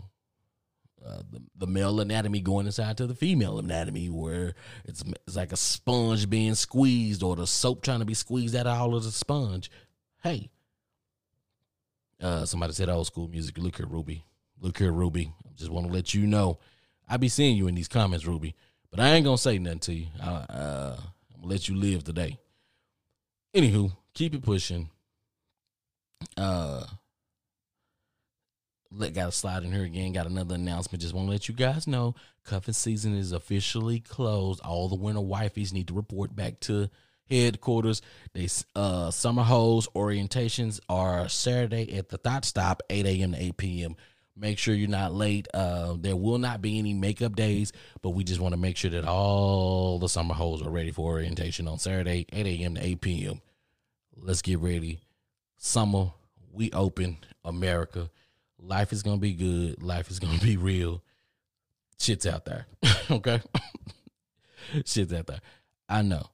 uh, 1.06 1.22
the, 1.32 1.42
the 1.56 1.68
male 1.68 2.00
anatomy 2.02 2.42
going 2.42 2.66
inside 2.66 2.98
to 2.98 3.08
the 3.08 3.16
female 3.16 3.60
anatomy, 3.60 4.10
where 4.10 4.54
it's, 4.86 5.04
it's 5.26 5.36
like 5.36 5.52
a 5.52 5.58
sponge 5.58 6.30
being 6.30 6.56
squeezed 6.56 7.24
or 7.24 7.36
the 7.36 7.48
soap 7.48 7.82
trying 7.82 8.00
to 8.00 8.06
be 8.06 8.14
squeezed 8.14 8.56
out 8.56 8.68
of 8.68 8.78
all 8.78 8.96
of 8.96 9.04
the 9.04 9.12
sponge. 9.12 9.72
Hey, 10.22 10.50
uh, 12.22 12.46
somebody 12.46 12.74
said 12.74 12.90
old 12.90 13.08
school 13.08 13.28
music. 13.28 13.58
Look 13.58 13.78
here, 13.78 13.86
Ruby. 13.86 14.26
Look 14.60 14.80
here, 14.80 14.92
Ruby. 14.92 15.32
I 15.46 15.50
just 15.56 15.72
want 15.72 15.88
to 15.88 15.94
let 15.94 16.14
you 16.14 16.26
know. 16.26 16.60
I 17.08 17.18
be 17.18 17.30
seeing 17.30 17.56
you 17.56 17.68
in 17.68 17.76
these 17.76 17.88
comments, 17.88 18.26
Ruby, 18.26 18.56
but 18.90 19.00
I 19.00 19.14
ain't 19.14 19.24
gonna 19.24 19.38
say 19.38 19.60
nothing 19.60 19.80
to 19.80 19.94
you. 19.94 20.08
I, 20.22 20.28
uh, 20.28 20.98
I'm 21.34 21.42
gonna 21.42 21.54
let 21.54 21.70
you 21.70 21.76
live 21.76 22.04
today. 22.04 22.38
Anywho, 23.56 23.96
keep 24.14 24.34
it 24.34 24.42
pushing 24.42 24.90
uh 26.38 26.86
let 28.92 29.14
got 29.14 29.26
to 29.26 29.32
slide 29.32 29.64
in 29.64 29.72
here 29.72 29.84
again. 29.84 30.14
Got 30.14 30.28
another 30.28 30.56
announcement. 30.56 31.02
Just 31.02 31.14
want 31.14 31.28
to 31.28 31.32
let 31.32 31.50
you 31.50 31.54
guys 31.54 31.88
know, 31.88 32.16
cuffing 32.46 32.74
season 32.74 33.16
is 33.16 33.32
officially 33.34 34.00
closed. 34.00 34.62
All 34.62 34.88
the 34.88 34.96
winter 34.96 35.22
wifeys 35.22 35.74
need 35.74 35.90
to 35.90 35.94
report 35.94 36.36
back 36.36 36.60
to 36.62 36.90
headquarters. 37.30 38.02
They 38.34 38.48
uh 38.76 39.12
summer 39.12 39.44
hoes 39.44 39.88
orientations 39.96 40.80
are 40.88 41.28
Saturday 41.28 41.98
at 41.98 42.10
the 42.10 42.18
Thought 42.18 42.46
Stop, 42.46 42.82
eight 42.90 43.06
a.m. 43.06 43.34
to 43.34 43.44
eight 43.44 43.58
p.m. 43.58 43.96
Make 44.40 44.60
sure 44.60 44.76
you're 44.76 44.88
not 44.88 45.14
late. 45.14 45.48
Uh, 45.52 45.96
there 46.00 46.16
will 46.16 46.38
not 46.38 46.62
be 46.62 46.78
any 46.78 46.94
makeup 46.94 47.36
days, 47.36 47.74
but 48.04 48.12
we 48.12 48.24
just 48.24 48.40
want 48.40 48.54
to 48.54 48.60
make 48.60 48.78
sure 48.78 48.92
that 48.92 49.06
all 49.06 49.98
the 49.98 50.08
summer 50.08 50.36
hoes 50.36 50.62
are 50.62 50.70
ready 50.70 50.92
for 50.92 51.08
orientation 51.08 51.68
on 51.68 51.80
Saturday, 51.80 52.28
eight 52.32 52.46
a.m. 52.46 52.76
to 52.76 52.86
eight 52.86 53.02
p.m. 53.02 53.42
Let's 54.16 54.42
get 54.42 54.60
ready 54.60 55.00
summer, 55.58 56.12
we 56.52 56.72
open 56.72 57.18
America. 57.44 58.10
Life 58.60 58.92
is 58.94 59.04
gonna 59.04 59.18
be 59.18 59.34
good. 59.34 59.82
Life 59.82 60.10
is 60.10 60.20
gonna 60.20 60.40
be 60.40 60.58
real. 60.58 61.04
Shit's 62.00 62.26
out 62.26 62.46
there. 62.46 62.68
okay? 63.12 63.42
Shit's 64.86 65.14
out 65.14 65.28
there. 65.28 65.42
I 65.90 66.02
know. 66.02 66.26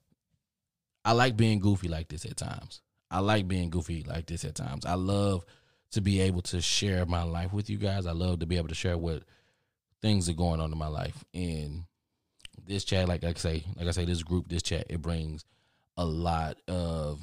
I 1.05 1.11
like 1.13 1.35
being 1.35 1.59
goofy 1.59 1.87
like 1.87 2.07
this 2.07 2.25
at 2.25 2.37
times. 2.37 2.81
I 3.11 3.19
like 3.19 3.47
being 3.47 3.69
goofy 3.69 4.03
like 4.07 4.25
this 4.25 4.45
at 4.45 4.55
times. 4.55 4.85
I 4.85 4.95
love 4.95 5.45
to 5.91 6.01
be 6.01 6.21
able 6.21 6.41
to 6.41 6.61
share 6.61 7.05
my 7.05 7.23
life 7.23 7.53
with 7.53 7.69
you 7.69 7.77
guys. 7.77 8.05
I 8.05 8.11
love 8.11 8.39
to 8.39 8.45
be 8.45 8.57
able 8.57 8.69
to 8.69 8.75
share 8.75 8.97
what 8.97 9.23
things 10.01 10.27
are 10.29 10.33
going 10.33 10.59
on 10.59 10.71
in 10.71 10.77
my 10.77 10.87
life. 10.87 11.23
And 11.33 11.83
this 12.65 12.83
chat, 12.83 13.07
like 13.07 13.23
I 13.23 13.33
say, 13.33 13.63
like 13.77 13.87
I 13.87 13.91
say, 13.91 14.05
this 14.05 14.23
group, 14.23 14.47
this 14.47 14.63
chat, 14.63 14.87
it 14.89 15.01
brings 15.01 15.45
a 15.97 16.05
lot 16.05 16.57
of 16.67 17.21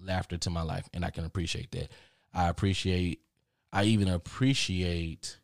laughter 0.00 0.36
to 0.38 0.50
my 0.50 0.62
life, 0.62 0.88
and 0.92 1.04
I 1.04 1.10
can 1.10 1.24
appreciate 1.24 1.70
that. 1.72 1.90
I 2.32 2.48
appreciate, 2.48 3.20
I 3.72 3.84
even 3.84 4.08
appreciate 4.08 5.38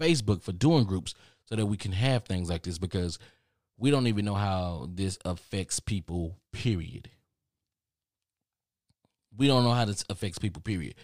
Facebook 0.00 0.42
for 0.42 0.52
doing 0.52 0.84
groups 0.84 1.14
so 1.44 1.56
that 1.56 1.66
we 1.66 1.76
can 1.76 1.92
have 1.92 2.24
things 2.24 2.50
like 2.50 2.62
this 2.62 2.78
because 2.78 3.18
we 3.78 3.90
don't 3.90 4.06
even 4.06 4.24
know 4.24 4.34
how 4.34 4.88
this 4.92 5.18
affects 5.24 5.80
people, 5.80 6.38
period. 6.52 7.10
We 9.36 9.46
don't 9.46 9.64
know 9.64 9.72
how 9.72 9.84
this 9.84 10.04
affects 10.08 10.38
people, 10.38 10.62
period. 10.62 10.94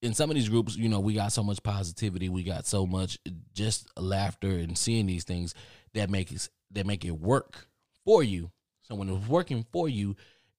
In 0.00 0.14
some 0.14 0.30
of 0.30 0.36
these 0.36 0.48
groups, 0.48 0.76
you 0.76 0.88
know, 0.88 1.00
we 1.00 1.14
got 1.14 1.32
so 1.32 1.42
much 1.42 1.62
positivity, 1.62 2.28
we 2.28 2.44
got 2.44 2.66
so 2.66 2.86
much 2.86 3.18
just 3.52 3.88
laughter 3.98 4.50
and 4.50 4.76
seeing 4.76 5.06
these 5.06 5.24
things 5.24 5.54
that 5.94 6.10
makes 6.10 6.50
that 6.72 6.86
make 6.86 7.04
it 7.04 7.12
work 7.12 7.68
for 8.04 8.22
you. 8.22 8.50
So 8.82 8.94
when 8.94 9.08
it's 9.08 9.26
working 9.26 9.64
for 9.72 9.88
you, 9.88 10.14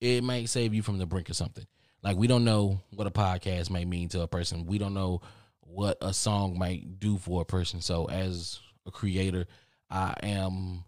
it 0.06 0.24
might 0.24 0.50
save 0.50 0.74
you 0.74 0.84
from 0.84 1.00
the 1.00 1.06
brink 1.08 1.30
of 1.30 1.36
something. 1.36 1.66
Like 2.04 2.16
we 2.16 2.28
don't 2.28 2.46
know 2.46 2.80
what 2.92 3.08
a 3.08 3.12
podcast 3.12 3.72
may 3.72 3.86
mean 3.86 4.10
to 4.10 4.22
a 4.22 4.28
person. 4.28 4.68
We 4.68 4.78
don't 4.78 4.94
know 4.94 5.22
what 5.62 5.98
a 6.02 6.14
song 6.14 6.60
might 6.60 7.00
do 7.00 7.18
for 7.18 7.42
a 7.42 7.46
person. 7.46 7.82
So 7.82 8.06
as 8.06 8.60
a 8.86 8.92
creator, 8.92 9.48
I 9.90 10.14
am 10.22 10.84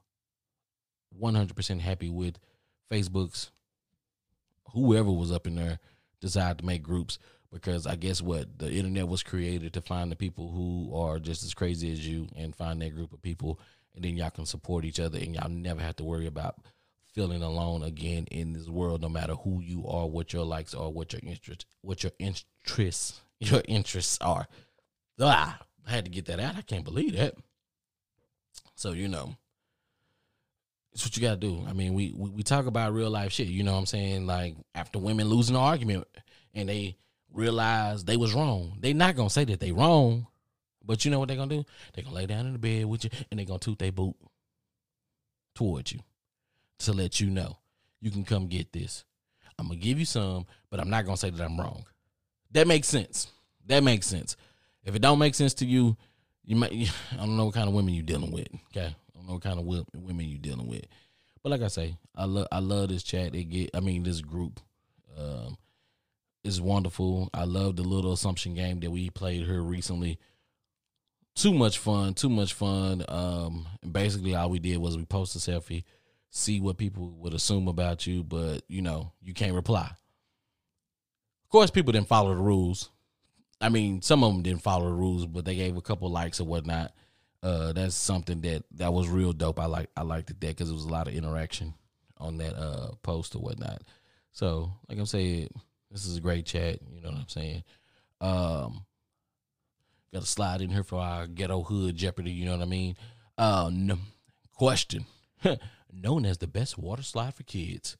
100% 1.19 1.79
happy 1.79 2.09
with 2.09 2.37
Facebook's 2.91 3.49
whoever 4.73 5.11
was 5.11 5.31
up 5.31 5.47
in 5.47 5.55
there 5.55 5.79
decided 6.21 6.59
to 6.59 6.65
make 6.65 6.83
groups 6.83 7.17
because 7.51 7.87
I 7.87 7.95
guess 7.95 8.21
what 8.21 8.59
the 8.59 8.71
internet 8.71 9.07
was 9.07 9.23
created 9.23 9.73
to 9.73 9.81
find 9.81 10.11
the 10.11 10.15
people 10.15 10.51
who 10.51 10.95
are 10.95 11.17
just 11.17 11.43
as 11.43 11.55
crazy 11.55 11.91
as 11.91 12.05
you 12.07 12.27
and 12.35 12.55
find 12.55 12.81
that 12.81 12.93
group 12.93 13.13
of 13.13 13.21
people 13.21 13.59
and 13.95 14.03
then 14.03 14.15
y'all 14.15 14.29
can 14.29 14.45
support 14.45 14.85
each 14.85 14.99
other 14.99 15.17
and 15.17 15.33
y'all 15.33 15.49
never 15.49 15.81
have 15.81 15.95
to 15.95 16.03
worry 16.03 16.27
about 16.27 16.57
feeling 17.17 17.41
alone 17.41 17.81
again 17.81 18.27
in 18.29 18.53
this 18.53 18.69
world, 18.69 19.01
no 19.01 19.09
matter 19.09 19.33
who 19.33 19.59
you 19.59 19.87
are, 19.87 20.05
what 20.05 20.31
your 20.33 20.45
likes 20.45 20.75
are, 20.75 20.91
what 20.91 21.13
your 21.13 21.21
interest, 21.25 21.65
what 21.81 22.03
your 22.03 22.11
interests, 22.19 23.21
your 23.39 23.63
interests 23.67 24.19
are. 24.21 24.47
Ah, 25.19 25.59
I 25.87 25.89
had 25.89 26.05
to 26.05 26.11
get 26.11 26.25
that 26.25 26.39
out. 26.39 26.57
I 26.57 26.61
can't 26.61 26.83
believe 26.83 27.17
that. 27.17 27.33
So 28.75 28.91
you 28.91 29.07
know, 29.07 29.35
it's 30.93 31.03
what 31.03 31.17
you 31.17 31.23
gotta 31.23 31.37
do. 31.37 31.65
I 31.67 31.73
mean, 31.73 31.95
we, 31.95 32.13
we 32.15 32.29
we 32.29 32.43
talk 32.43 32.67
about 32.67 32.93
real 32.93 33.09
life 33.09 33.31
shit. 33.31 33.47
You 33.47 33.63
know 33.63 33.73
what 33.73 33.79
I'm 33.79 33.85
saying? 33.87 34.27
Like 34.27 34.53
after 34.75 34.99
women 34.99 35.27
losing 35.27 35.55
an 35.55 35.61
argument 35.63 36.05
and 36.53 36.69
they 36.69 36.97
realize 37.33 38.03
they 38.03 38.17
was 38.17 38.35
wrong, 38.35 38.77
they 38.79 38.93
not 38.93 39.15
gonna 39.15 39.31
say 39.31 39.43
that 39.45 39.59
they 39.59 39.71
wrong. 39.71 40.27
But 40.85 41.03
you 41.03 41.09
know 41.09 41.17
what 41.17 41.29
they're 41.29 41.37
gonna 41.37 41.55
do? 41.55 41.65
They're 41.95 42.03
gonna 42.03 42.15
lay 42.15 42.27
down 42.27 42.45
in 42.45 42.53
the 42.53 42.59
bed 42.59 42.85
with 42.85 43.05
you 43.05 43.09
and 43.31 43.39
they're 43.39 43.47
gonna 43.47 43.57
toot 43.57 43.79
their 43.79 43.91
boot 43.91 44.15
towards 45.55 45.93
you 45.93 46.01
to 46.79 46.93
let 46.93 47.19
you 47.19 47.29
know 47.29 47.57
you 48.01 48.11
can 48.11 48.23
come 48.23 48.47
get 48.47 48.71
this. 48.71 49.03
I'm 49.59 49.67
gonna 49.67 49.79
give 49.79 49.99
you 49.99 50.05
some, 50.05 50.45
but 50.69 50.79
I'm 50.79 50.89
not 50.89 51.05
gonna 51.05 51.17
say 51.17 51.29
that 51.29 51.43
I'm 51.43 51.59
wrong. 51.59 51.85
That 52.51 52.67
makes 52.67 52.87
sense. 52.87 53.27
That 53.65 53.83
makes 53.83 54.07
sense. 54.07 54.37
If 54.83 54.95
it 54.95 55.01
don't 55.01 55.19
make 55.19 55.35
sense 55.35 55.53
to 55.55 55.65
you, 55.65 55.97
you 56.43 56.55
might. 56.55 56.71
I 57.11 57.17
don't 57.17 57.37
know 57.37 57.45
what 57.45 57.55
kind 57.55 57.67
of 57.67 57.73
women 57.73 57.93
you're 57.93 58.03
dealing 58.03 58.31
with. 58.31 58.47
Okay, 58.71 58.87
I 58.87 59.17
don't 59.17 59.27
know 59.27 59.33
what 59.33 59.43
kind 59.43 59.59
of 59.59 59.65
women 59.65 60.25
you're 60.27 60.39
dealing 60.39 60.67
with. 60.67 60.85
But 61.43 61.49
like 61.51 61.61
I 61.61 61.67
say, 61.67 61.97
I 62.15 62.25
love 62.25 62.47
I 62.51 62.59
love 62.59 62.89
this 62.89 63.03
chat. 63.03 63.35
It 63.35 63.45
get 63.45 63.69
I 63.73 63.79
mean 63.79 64.03
this 64.03 64.21
group 64.21 64.59
um, 65.17 65.57
is 66.43 66.61
wonderful. 66.61 67.29
I 67.33 67.43
love 67.45 67.75
the 67.75 67.83
little 67.83 68.13
assumption 68.13 68.53
game 68.53 68.79
that 68.81 68.91
we 68.91 69.09
played 69.09 69.45
here 69.45 69.61
recently. 69.61 70.19
too 71.35 71.53
much 71.53 71.77
fun, 71.77 72.13
too 72.13 72.29
much 72.29 72.53
fun. 72.53 73.03
Um, 73.07 73.67
basically, 73.89 74.35
all 74.35 74.49
we 74.49 74.59
did 74.59 74.77
was 74.77 74.97
we 74.97 75.05
post 75.05 75.35
a 75.35 75.39
selfie, 75.39 75.83
see 76.37 76.59
what 76.59 76.77
people 76.77 77.09
would 77.17 77.33
assume 77.33 77.67
about 77.67 78.05
you, 78.05 78.23
but 78.23 78.61
you 78.67 78.81
know, 78.81 79.11
you 79.21 79.33
can't 79.33 79.55
reply. 79.55 79.85
Of 79.87 81.49
course, 81.49 81.71
people 81.71 81.91
didn't 81.91 82.07
follow 82.07 82.33
the 82.33 82.41
rules. 82.41 82.89
I 83.59 83.69
mean, 83.69 84.01
some 84.01 84.23
of 84.23 84.31
them 84.33 84.43
didn't 84.43 84.61
follow 84.61 84.85
the 84.85 84.93
rules, 84.93 85.25
but 85.25 85.45
they 85.45 85.55
gave 85.55 85.77
a 85.77 85.81
couple 85.81 86.09
likes 86.09 86.39
or 86.39 86.45
whatnot. 86.45 86.93
Uh, 87.41 87.73
that's 87.73 87.95
something 87.95 88.41
that 88.41 88.63
that 88.75 88.93
was 88.93 89.07
real 89.07 89.33
dope. 89.33 89.59
I 89.59 89.65
like 89.65 89.89
I 89.95 90.03
liked 90.03 90.29
it 90.29 90.39
that 90.41 90.47
because 90.47 90.69
it 90.69 90.73
was 90.73 90.85
a 90.85 90.89
lot 90.89 91.07
of 91.07 91.13
interaction 91.13 91.73
on 92.17 92.37
that 92.37 92.55
uh 92.55 92.91
post 93.03 93.35
or 93.35 93.39
whatnot. 93.39 93.81
So, 94.31 94.71
like 94.87 94.97
I'm 94.99 95.05
saying, 95.05 95.49
this 95.91 96.05
is 96.05 96.17
a 96.17 96.21
great 96.21 96.45
chat. 96.45 96.79
You 96.91 97.01
know 97.01 97.09
what 97.09 97.19
I'm 97.19 97.29
saying? 97.29 97.63
Um, 98.21 98.85
got 100.13 100.21
to 100.21 100.27
slide 100.27 100.61
in 100.61 100.69
here 100.69 100.83
for 100.83 100.99
our 100.99 101.27
ghetto 101.27 101.63
hood 101.63 101.95
Jeopardy. 101.95 102.31
You 102.31 102.45
know 102.45 102.57
what 102.57 102.61
I 102.61 102.69
mean? 102.69 102.95
No, 103.39 103.97
question 104.53 105.05
known 105.93 106.25
as 106.25 106.37
the 106.37 106.47
best 106.47 106.77
water 106.77 107.03
slide 107.03 107.33
for 107.33 107.43
kids. 107.43 107.97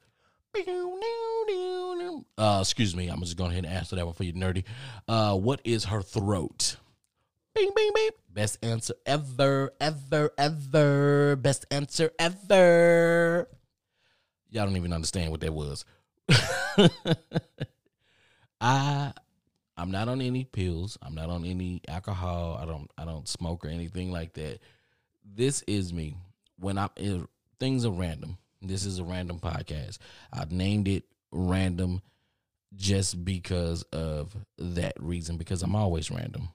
Uh, 2.38 2.60
excuse 2.62 2.96
me, 2.96 3.08
I'm 3.08 3.20
just 3.22 3.38
going 3.38 3.52
ahead 3.52 3.66
and 3.66 3.74
answer 3.74 3.96
that 3.96 4.06
one 4.06 4.16
for 4.16 4.24
you, 4.24 4.34
nerdy. 4.34 4.64
Uh, 5.08 5.36
what 5.36 5.62
is 5.64 5.86
her 5.86 6.02
throat? 6.02 6.78
Bing, 7.54 7.72
bing, 7.76 7.92
bing. 7.94 8.10
Best 8.32 8.64
answer 8.64 8.94
ever, 9.06 9.74
ever, 9.82 10.32
ever. 10.38 11.36
Best 11.36 11.66
answer 11.72 12.12
ever. 12.20 13.48
Y'all 14.50 14.66
don't 14.66 14.78
even 14.78 14.94
understand 14.94 15.32
what 15.32 15.42
that 15.42 15.54
was. 15.54 15.86
I 18.62 19.14
I'm 19.78 19.92
not 19.92 20.08
on 20.08 20.22
any 20.22 20.44
pills. 20.44 20.98
I'm 21.02 21.16
not 21.16 21.30
on 21.30 21.46
any 21.46 21.82
alcohol. 21.88 22.60
I 22.62 22.66
don't 22.66 22.90
I 22.98 23.06
don't 23.06 23.28
smoke 23.28 23.66
or 23.66 23.70
anything 23.70 24.12
like 24.12 24.34
that. 24.34 24.60
This 25.24 25.64
is 25.68 25.94
me. 25.94 26.18
When 26.60 26.78
I'm 26.78 26.90
things 27.60 27.86
are 27.86 27.92
random. 27.92 28.38
This 28.62 28.86
is 28.86 29.00
a 29.00 29.04
random 29.04 29.40
podcast. 29.40 29.98
I've 30.34 30.52
named 30.52 30.88
it 30.88 31.04
random 31.32 32.02
just 32.76 33.24
because 33.24 33.84
of 33.94 34.36
that 34.58 34.94
reason 35.00 35.38
because 35.38 35.64
I'm 35.64 35.76
always 35.76 36.12
random. 36.12 36.50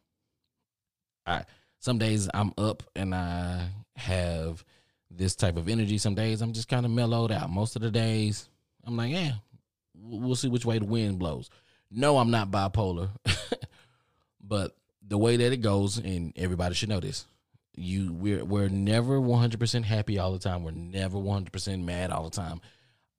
I 1.26 1.44
some 1.78 1.98
days 1.98 2.28
I'm 2.32 2.52
up 2.58 2.82
and 2.94 3.14
I 3.14 3.68
have 3.96 4.64
this 5.10 5.34
type 5.34 5.56
of 5.56 5.68
energy. 5.68 5.98
Some 5.98 6.14
days 6.14 6.40
I'm 6.40 6.52
just 6.52 6.68
kind 6.68 6.86
of 6.86 6.92
mellowed 6.92 7.32
out. 7.32 7.50
Most 7.50 7.76
of 7.76 7.82
the 7.82 7.90
days 7.90 8.48
I'm 8.84 8.96
like, 8.96 9.12
yeah, 9.12 9.32
we'll 9.94 10.36
see 10.36 10.48
which 10.48 10.64
way 10.64 10.78
the 10.78 10.84
wind 10.84 11.18
blows. 11.18 11.50
No, 11.90 12.18
I'm 12.18 12.30
not 12.30 12.50
bipolar, 12.50 13.10
but 14.42 14.76
the 15.06 15.18
way 15.18 15.36
that 15.36 15.52
it 15.52 15.58
goes, 15.58 15.98
and 15.98 16.32
everybody 16.36 16.74
should 16.74 16.88
know 16.88 17.00
this. 17.00 17.26
You, 17.74 18.12
we're 18.12 18.44
we're 18.44 18.68
never 18.68 19.20
100 19.20 19.58
percent 19.58 19.84
happy 19.86 20.18
all 20.18 20.32
the 20.32 20.38
time. 20.38 20.62
We're 20.62 20.72
never 20.72 21.18
100 21.18 21.52
percent 21.52 21.84
mad 21.84 22.10
all 22.10 22.24
the 22.24 22.30
time. 22.30 22.60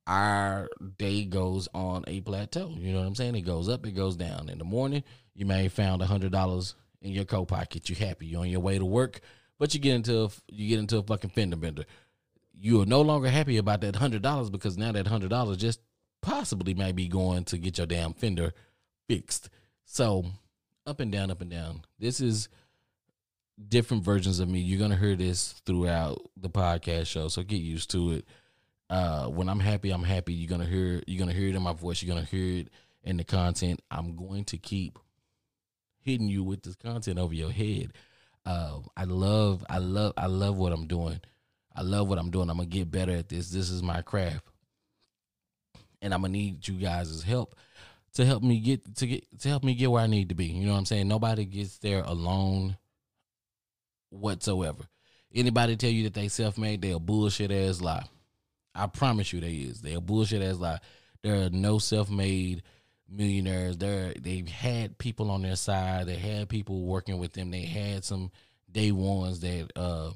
Our 0.06 0.70
day 0.98 1.26
goes 1.26 1.68
on 1.74 2.04
a 2.08 2.22
plateau. 2.22 2.76
You 2.78 2.92
know 2.92 3.00
what 3.00 3.08
I'm 3.08 3.16
saying? 3.16 3.36
It 3.36 3.42
goes 3.42 3.70
up, 3.70 3.86
it 3.88 3.94
goes 3.94 4.16
down. 4.16 4.50
In 4.50 4.58
the 4.58 4.66
morning, 4.66 5.04
you 5.34 5.46
may 5.46 5.64
have 5.64 5.74
found 5.74 6.02
a 6.02 6.06
hundred 6.06 6.32
dollars 6.32 6.76
in 7.02 7.12
your 7.12 7.26
coat 7.26 7.46
pocket. 7.46 7.90
You 7.90 7.96
happy? 7.96 8.28
You're 8.28 8.42
on 8.42 8.50
your 8.50 8.60
way 8.60 8.78
to 8.78 8.86
work, 8.86 9.22
but 9.58 9.74
you 9.74 9.80
get 9.80 9.96
into 9.96 10.24
a, 10.24 10.30
you 10.50 10.70
get 10.70 10.80
into 10.80 10.98
a 10.98 11.04
fucking 11.04 11.32
fender 11.32 11.56
bender. 11.56 11.86
You 12.54 12.82
are 12.82 12.86
no 12.86 13.02
longer 13.02 13.30
happy 13.30 13.58
about 13.58 13.82
that 13.82 13.96
hundred 13.96 14.22
dollars 14.22 14.50
because 14.50 14.78
now 14.78 14.92
that 14.92 15.08
hundred 15.08 15.30
dollars 15.30 15.58
just 15.58 15.80
possibly 16.22 16.74
may 16.74 16.92
be 16.92 17.08
going 17.08 17.44
to 17.46 17.58
get 17.58 17.78
your 17.78 17.88
damn 17.88 18.14
fender 18.14 18.54
fixed. 19.08 19.50
So 19.86 20.26
up 20.86 21.00
and 21.00 21.12
down, 21.12 21.32
up 21.32 21.42
and 21.42 21.52
down. 21.52 21.84
This 22.00 22.20
is 22.20 22.50
different 23.70 24.04
versions 24.04 24.40
of 24.40 24.50
me. 24.50 24.60
You're 24.60 24.80
gonna 24.80 24.98
hear 24.98 25.16
this 25.16 25.54
throughout 25.66 26.22
the 26.38 26.50
podcast 26.50 27.08
show, 27.08 27.28
so 27.28 27.44
get 27.44 27.58
used 27.58 27.92
to 27.92 28.14
it. 28.14 28.26
Uh, 28.90 29.28
when 29.28 29.50
I'm 29.50 29.60
happy, 29.60 29.92
I'm 29.92 30.04
happy. 30.04 30.34
You're 30.34 30.50
gonna 30.50 30.70
hear 30.70 31.02
you're 31.08 31.20
gonna 31.20 31.34
hear 31.34 31.50
it 31.50 31.56
in 31.56 31.62
my 31.62 31.74
voice. 31.74 32.02
You're 32.02 32.14
gonna 32.14 32.28
hear 32.28 32.62
it 32.62 32.70
in 33.04 33.18
the 33.18 33.24
content. 33.24 33.82
I'm 33.92 34.16
going 34.16 34.46
to 34.46 34.58
keep 34.58 35.00
hitting 36.00 36.28
you 36.28 36.44
with 36.44 36.64
this 36.64 36.76
content 36.76 37.20
over 37.20 37.34
your 37.34 37.52
head. 37.52 37.94
Uh, 38.46 38.80
I 38.98 39.06
love, 39.06 39.66
I 39.70 39.78
love, 39.78 40.14
I 40.18 40.28
love 40.28 40.58
what 40.58 40.74
I'm 40.74 40.86
doing. 40.86 41.22
I 41.76 41.82
love 41.82 42.10
what 42.10 42.20
I'm 42.20 42.30
doing. 42.30 42.50
I'm 42.50 42.58
gonna 42.58 42.68
get 42.68 42.92
better 42.92 43.14
at 43.14 43.30
this. 43.30 43.50
This 43.50 43.70
is 43.70 43.82
my 43.82 44.02
craft 44.02 44.46
and 46.04 46.14
I'm 46.14 46.22
gonna 46.22 46.34
need 46.34 46.68
you 46.68 46.76
guys' 46.76 47.24
help 47.24 47.56
to 48.14 48.26
help 48.26 48.44
me 48.44 48.60
get 48.60 48.96
to 48.98 49.08
get 49.08 49.40
to 49.40 49.50
help 49.50 49.64
me 49.64 49.74
get 49.74 49.90
where 49.90 50.04
I 50.04 50.08
need 50.08 50.30
to 50.30 50.36
be. 50.36 50.46
You 50.46 50.68
know 50.68 50.74
what 50.74 50.80
I'm 50.80 50.86
saying? 50.86 51.08
Nobody 51.08 51.46
gets 51.46 51.80
there 51.80 52.04
alone 52.04 52.78
whatsoever. 54.14 54.84
Anybody 55.34 55.76
tell 55.76 55.90
you 55.90 56.04
that 56.04 56.14
they 56.14 56.28
self 56.28 56.58
made, 56.58 56.82
they 56.82 56.92
a 56.92 57.00
bullshit 57.00 57.52
ass 57.52 57.82
lie. 57.82 58.06
I 58.76 58.88
promise 58.88 59.34
you 59.34 59.40
they 59.40 59.54
is. 59.54 59.82
They 59.82 59.94
a 59.94 60.02
bullshit 60.02 60.42
ass 60.42 60.58
lie. 60.58 60.80
There 61.22 61.36
are 61.36 61.50
no 61.50 61.80
self 61.80 62.10
made 62.10 62.64
millionaires. 63.10 63.78
There 63.78 64.14
they've 64.20 64.48
had 64.48 64.98
people 64.98 65.32
on 65.32 65.42
their 65.42 65.56
side. 65.56 66.08
They 66.08 66.16
had 66.16 66.50
people 66.50 66.84
working 66.84 67.18
with 67.18 67.34
them. 67.34 67.52
They 67.52 67.64
had 67.64 68.04
some 68.04 68.32
day 68.72 68.92
ones 68.92 69.40
that 69.42 69.70
uh 69.76 70.12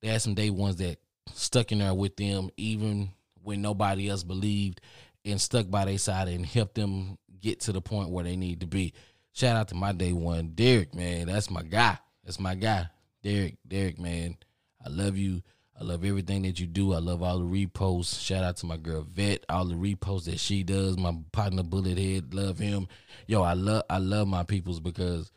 they 0.00 0.08
had 0.08 0.22
some 0.22 0.34
day 0.34 0.50
ones 0.50 0.76
that 0.76 0.98
stuck 1.32 1.72
in 1.72 1.78
there 1.78 1.94
with 1.94 2.16
them 2.16 2.50
even 2.56 3.10
when 3.42 3.62
nobody 3.62 4.08
else 4.08 4.22
believed 4.22 4.80
and 5.24 5.40
stuck 5.40 5.70
by 5.70 5.84
their 5.84 5.98
side 5.98 6.28
and 6.28 6.44
helped 6.44 6.74
them 6.74 7.18
get 7.40 7.60
to 7.60 7.72
the 7.72 7.80
point 7.80 8.10
where 8.10 8.24
they 8.24 8.36
need 8.36 8.60
to 8.60 8.66
be. 8.66 8.92
Shout 9.32 9.56
out 9.56 9.68
to 9.68 9.74
my 9.74 9.92
day 9.92 10.12
one, 10.12 10.52
Derek, 10.54 10.94
man. 10.94 11.26
That's 11.26 11.50
my 11.50 11.62
guy. 11.62 11.98
That's 12.24 12.38
my 12.38 12.54
guy. 12.54 12.88
Derek, 13.24 13.56
Derek, 13.66 13.98
man. 13.98 14.36
I 14.84 14.90
love 14.90 15.16
you. 15.16 15.42
I 15.80 15.82
love 15.82 16.04
everything 16.04 16.42
that 16.42 16.60
you 16.60 16.66
do. 16.66 16.92
I 16.92 16.98
love 16.98 17.22
all 17.22 17.38
the 17.38 17.44
reposts. 17.44 18.20
Shout 18.20 18.44
out 18.44 18.58
to 18.58 18.66
my 18.66 18.76
girl 18.76 19.02
Vet, 19.02 19.44
all 19.48 19.64
the 19.64 19.74
reposts 19.74 20.26
that 20.26 20.38
she 20.38 20.62
does. 20.62 20.98
My 20.98 21.16
partner 21.32 21.62
Bullet 21.62 21.98
Head, 21.98 22.34
love 22.34 22.58
him. 22.58 22.86
Yo, 23.26 23.42
I 23.42 23.54
love 23.54 23.82
I 23.88 23.98
love 23.98 24.28
my 24.28 24.44
peoples 24.44 24.78
because 24.78 25.32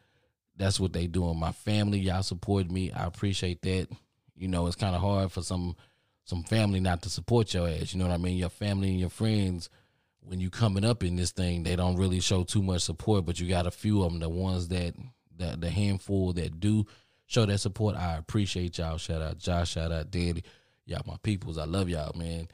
that's 0.58 0.80
what 0.80 0.92
they 0.92 1.08
doing. 1.08 1.40
My 1.40 1.54
family, 1.54 2.00
y'all 2.00 2.24
support 2.24 2.70
me. 2.70 2.92
I 2.92 3.06
appreciate 3.06 3.62
that. 3.62 3.88
You 4.36 4.50
know, 4.50 4.68
it's 4.68 4.76
kind 4.76 4.96
of 4.96 5.02
hard 5.02 5.32
for 5.32 5.42
some 5.42 5.76
some 6.26 6.44
family 6.44 6.82
not 6.82 7.02
to 7.04 7.10
support 7.10 7.54
your 7.54 7.70
ass. 7.70 7.94
You 7.94 8.00
know 8.00 8.08
what 8.08 8.14
I 8.14 8.18
mean? 8.18 8.38
Your 8.38 8.50
family 8.50 8.90
and 8.90 9.00
your 9.00 9.10
friends, 9.10 9.70
when 10.20 10.42
you 10.42 10.50
coming 10.50 10.84
up 10.84 11.04
in 11.04 11.16
this 11.16 11.32
thing, 11.32 11.64
they 11.64 11.78
don't 11.78 11.96
really 11.96 12.20
show 12.20 12.44
too 12.44 12.62
much 12.62 12.82
support. 12.82 13.26
But 13.26 13.40
you 13.40 13.48
got 13.48 13.66
a 13.66 13.72
few 13.72 14.04
of 14.04 14.12
them, 14.12 14.20
the 14.20 14.30
ones 14.30 14.68
that 14.68 14.94
that 15.38 15.62
the 15.62 15.70
handful 15.70 16.34
that 16.34 16.60
do 16.60 16.86
show 17.28 17.46
that 17.46 17.60
support. 17.60 17.96
I 17.96 18.18
appreciate 18.18 18.78
y'all. 18.78 18.98
Shout 18.98 19.22
out 19.22 19.38
Josh. 19.38 19.72
Shout 19.72 19.92
out 19.92 20.10
Danny. 20.10 20.44
Y'all 20.86 21.04
my 21.06 21.18
peoples. 21.22 21.58
I 21.58 21.66
love 21.66 21.90
y'all, 21.90 22.18
man. 22.18 22.48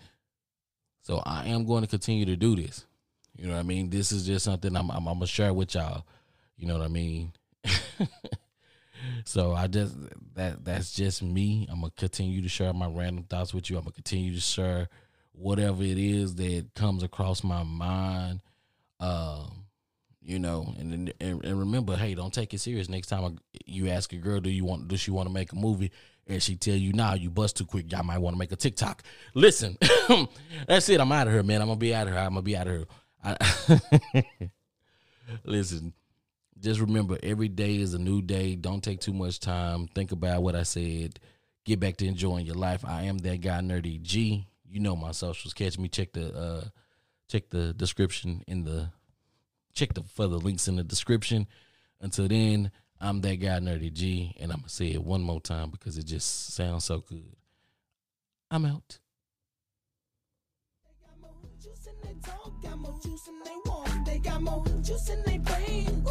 So 1.04 1.22
I 1.26 1.48
am 1.48 1.66
going 1.66 1.84
to 1.84 1.88
continue 1.88 2.26
to 2.26 2.36
do 2.36 2.56
this. 2.56 2.86
You 3.36 3.48
know 3.48 3.54
what 3.54 3.60
I 3.60 3.64
mean? 3.64 3.90
This 3.90 4.12
is 4.12 4.26
just 4.26 4.46
something 4.46 4.76
I'm, 4.76 4.92
I'm, 4.92 5.08
I'm 5.08 5.16
gonna 5.16 5.28
share 5.28 5.54
with 5.54 5.76
y'all. 5.76 6.06
You 6.58 6.68
know 6.68 6.78
what 6.78 6.86
I 6.86 6.90
mean? 6.90 7.34
so 9.26 9.54
I 9.54 9.68
just 9.68 9.96
that 10.36 10.64
that's 10.64 10.94
just 10.94 11.24
me. 11.24 11.68
I'm 11.70 11.82
gonna 11.82 11.92
continue 11.98 12.42
to 12.42 12.50
share 12.50 12.74
my 12.74 12.88
random 12.88 13.24
thoughts 13.24 13.54
with 13.54 13.70
you. 13.70 13.78
I'm 13.78 13.84
gonna 13.84 13.94
continue 13.94 14.34
to 14.34 14.42
share 14.42 14.88
whatever 15.32 15.82
it 15.84 15.98
is 15.98 16.36
that 16.36 16.68
comes 16.76 17.02
across 17.04 17.44
my 17.44 17.64
mind. 17.64 18.42
Um, 19.00 19.63
you 20.26 20.40
know, 20.40 20.74
and, 20.80 21.14
and 21.20 21.44
and 21.44 21.60
remember, 21.60 21.96
hey, 21.96 22.16
don't 22.16 22.34
take 22.34 22.54
it 22.54 22.60
serious. 22.60 22.90
Next 22.90 23.08
time 23.08 23.40
you 23.66 23.90
ask 23.90 24.14
a 24.14 24.18
girl, 24.18 24.40
do 24.40 24.50
you 24.50 24.66
want 24.66 24.88
does 24.88 25.00
she 25.00 25.12
want 25.12 25.28
to 25.28 25.34
make 25.34 25.52
a 25.52 25.56
movie, 25.56 25.92
and 26.28 26.42
she 26.42 26.56
tell 26.56 26.76
you, 26.76 26.94
nah, 26.94 27.14
you 27.14 27.30
bust 27.30 27.58
too 27.58 27.66
quick. 27.66 27.92
Y'all 27.92 28.04
might 28.04 28.20
want 28.20 28.34
to 28.34 28.40
make 28.40 28.52
a 28.52 28.56
TikTok. 28.56 29.04
Listen, 29.34 29.78
that's 30.68 30.88
it. 30.90 31.02
I'm 31.02 31.12
out 31.12 31.28
of 31.28 31.34
here, 31.34 31.44
man. 31.44 31.62
I'm 31.62 31.68
gonna 31.68 31.80
be 31.80 31.94
out 31.94 32.08
of 32.08 32.14
here. 32.14 32.22
I'm 32.22 32.30
gonna 32.30 32.42
be 32.42 32.56
out 32.56 32.68
of 32.68 32.88
here. 33.24 34.44
Listen, 35.44 35.94
just 36.60 36.80
remember 36.80 37.18
every 37.22 37.50
day 37.50 37.76
is 37.76 37.94
a 37.94 38.00
new 38.00 38.22
day. 38.22 38.56
Don't 38.56 38.84
take 38.84 39.02
too 39.02 39.14
much 39.14 39.40
time. 39.40 39.88
Think 39.88 40.12
about 40.12 40.44
what 40.44 40.56
I 40.56 40.64
said. 40.64 41.20
Get 41.66 41.80
back 41.80 41.98
to 41.98 42.08
enjoying 42.08 42.46
your 42.46 42.56
life. 42.56 42.86
I 42.86 43.04
am 43.04 43.18
that 43.20 43.42
guy, 43.42 43.60
Nerdy 43.60 44.02
G. 44.02 44.48
You 44.70 44.80
know 44.80 44.96
my 44.96 45.12
socials. 45.12 45.54
Catch 45.54 45.78
me. 45.78 45.90
Check 45.90 46.14
the 46.14 46.34
uh, 46.34 46.64
check 47.28 47.50
the 47.50 47.74
description 47.74 48.44
in 48.48 48.64
the 48.64 48.90
check 49.74 49.94
the 49.94 50.04
further 50.04 50.38
links 50.38 50.68
in 50.68 50.76
the 50.76 50.84
description. 50.84 51.48
Until 52.00 52.28
then, 52.28 52.72
I'm 53.00 53.22
that 53.22 53.36
guy, 53.38 53.60
Nerdy 53.60 53.92
G, 53.92 54.36
and 54.40 54.52
I'm 54.52 54.60
gonna 54.60 54.70
say 54.70 54.88
it 54.88 55.04
one 55.04 55.22
more 55.22 55.42
time 55.42 55.70
because 55.70 55.98
it 55.98 56.06
just 56.06 56.54
sounds 56.54 56.86
so 56.86 57.00
good. 57.00 57.36
I'm 58.52 58.66
out. 58.66 59.00
They 64.06 64.20
got 64.20 64.42
more 64.42 64.66
juice 64.82 65.10
in 65.10 65.24
their 65.24 65.40
brains 65.40 66.04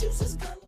tell 0.00 0.59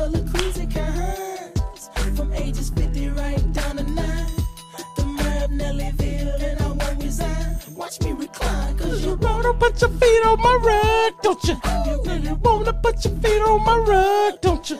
color 0.00 0.24
cruise 0.32 0.56
and 0.56 0.74
cons. 0.74 1.90
From 2.16 2.32
ages 2.32 2.70
50 2.70 3.08
right 3.10 3.52
down 3.52 3.76
to 3.76 3.82
9. 3.82 4.26
The 4.96 5.02
of 5.44 5.50
Nellyville 5.50 6.42
and 6.42 6.60
I 6.62 6.68
won't 6.68 7.02
resign. 7.02 7.56
Watch 7.74 8.00
me 8.00 8.12
recline, 8.12 8.78
cause 8.78 9.04
you 9.04 9.14
wanna 9.16 9.52
put 9.54 9.80
your 9.82 9.90
feet 9.90 10.22
on 10.24 10.38
my 10.40 10.56
rug, 10.68 11.12
don't 11.22 11.44
you? 11.44 11.56
You 11.86 12.02
really 12.06 12.32
wanna 12.32 12.72
put 12.72 13.04
your 13.04 13.14
feet 13.22 13.42
on 13.42 13.62
my 13.64 13.76
rug, 13.76 14.40
don't 14.40 14.70
you? 14.70 14.78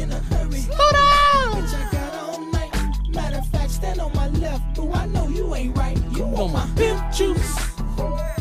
in 0.00 0.10
a 0.10 0.20
hurry. 0.30 0.60
Slow 0.68 0.90
down. 1.00 1.50
Bitch, 1.56 1.74
I 1.80 1.84
got 1.92 2.14
all 2.22 2.40
night. 2.56 2.72
Matter 3.08 3.38
of 3.38 3.46
fact, 3.48 3.70
stand 3.70 4.00
on 4.00 4.12
my 4.14 4.28
left. 4.28 4.78
Ooh, 4.78 4.92
I 4.92 5.04
know 5.06 5.28
you 5.28 5.54
ain't 5.54 5.76
right. 5.76 5.98
You 6.16 6.24
On 6.24 6.32
want 6.32 6.52
my 6.54 6.66
my 6.66 6.74
pimp 6.74 7.12
juice. 7.12 8.33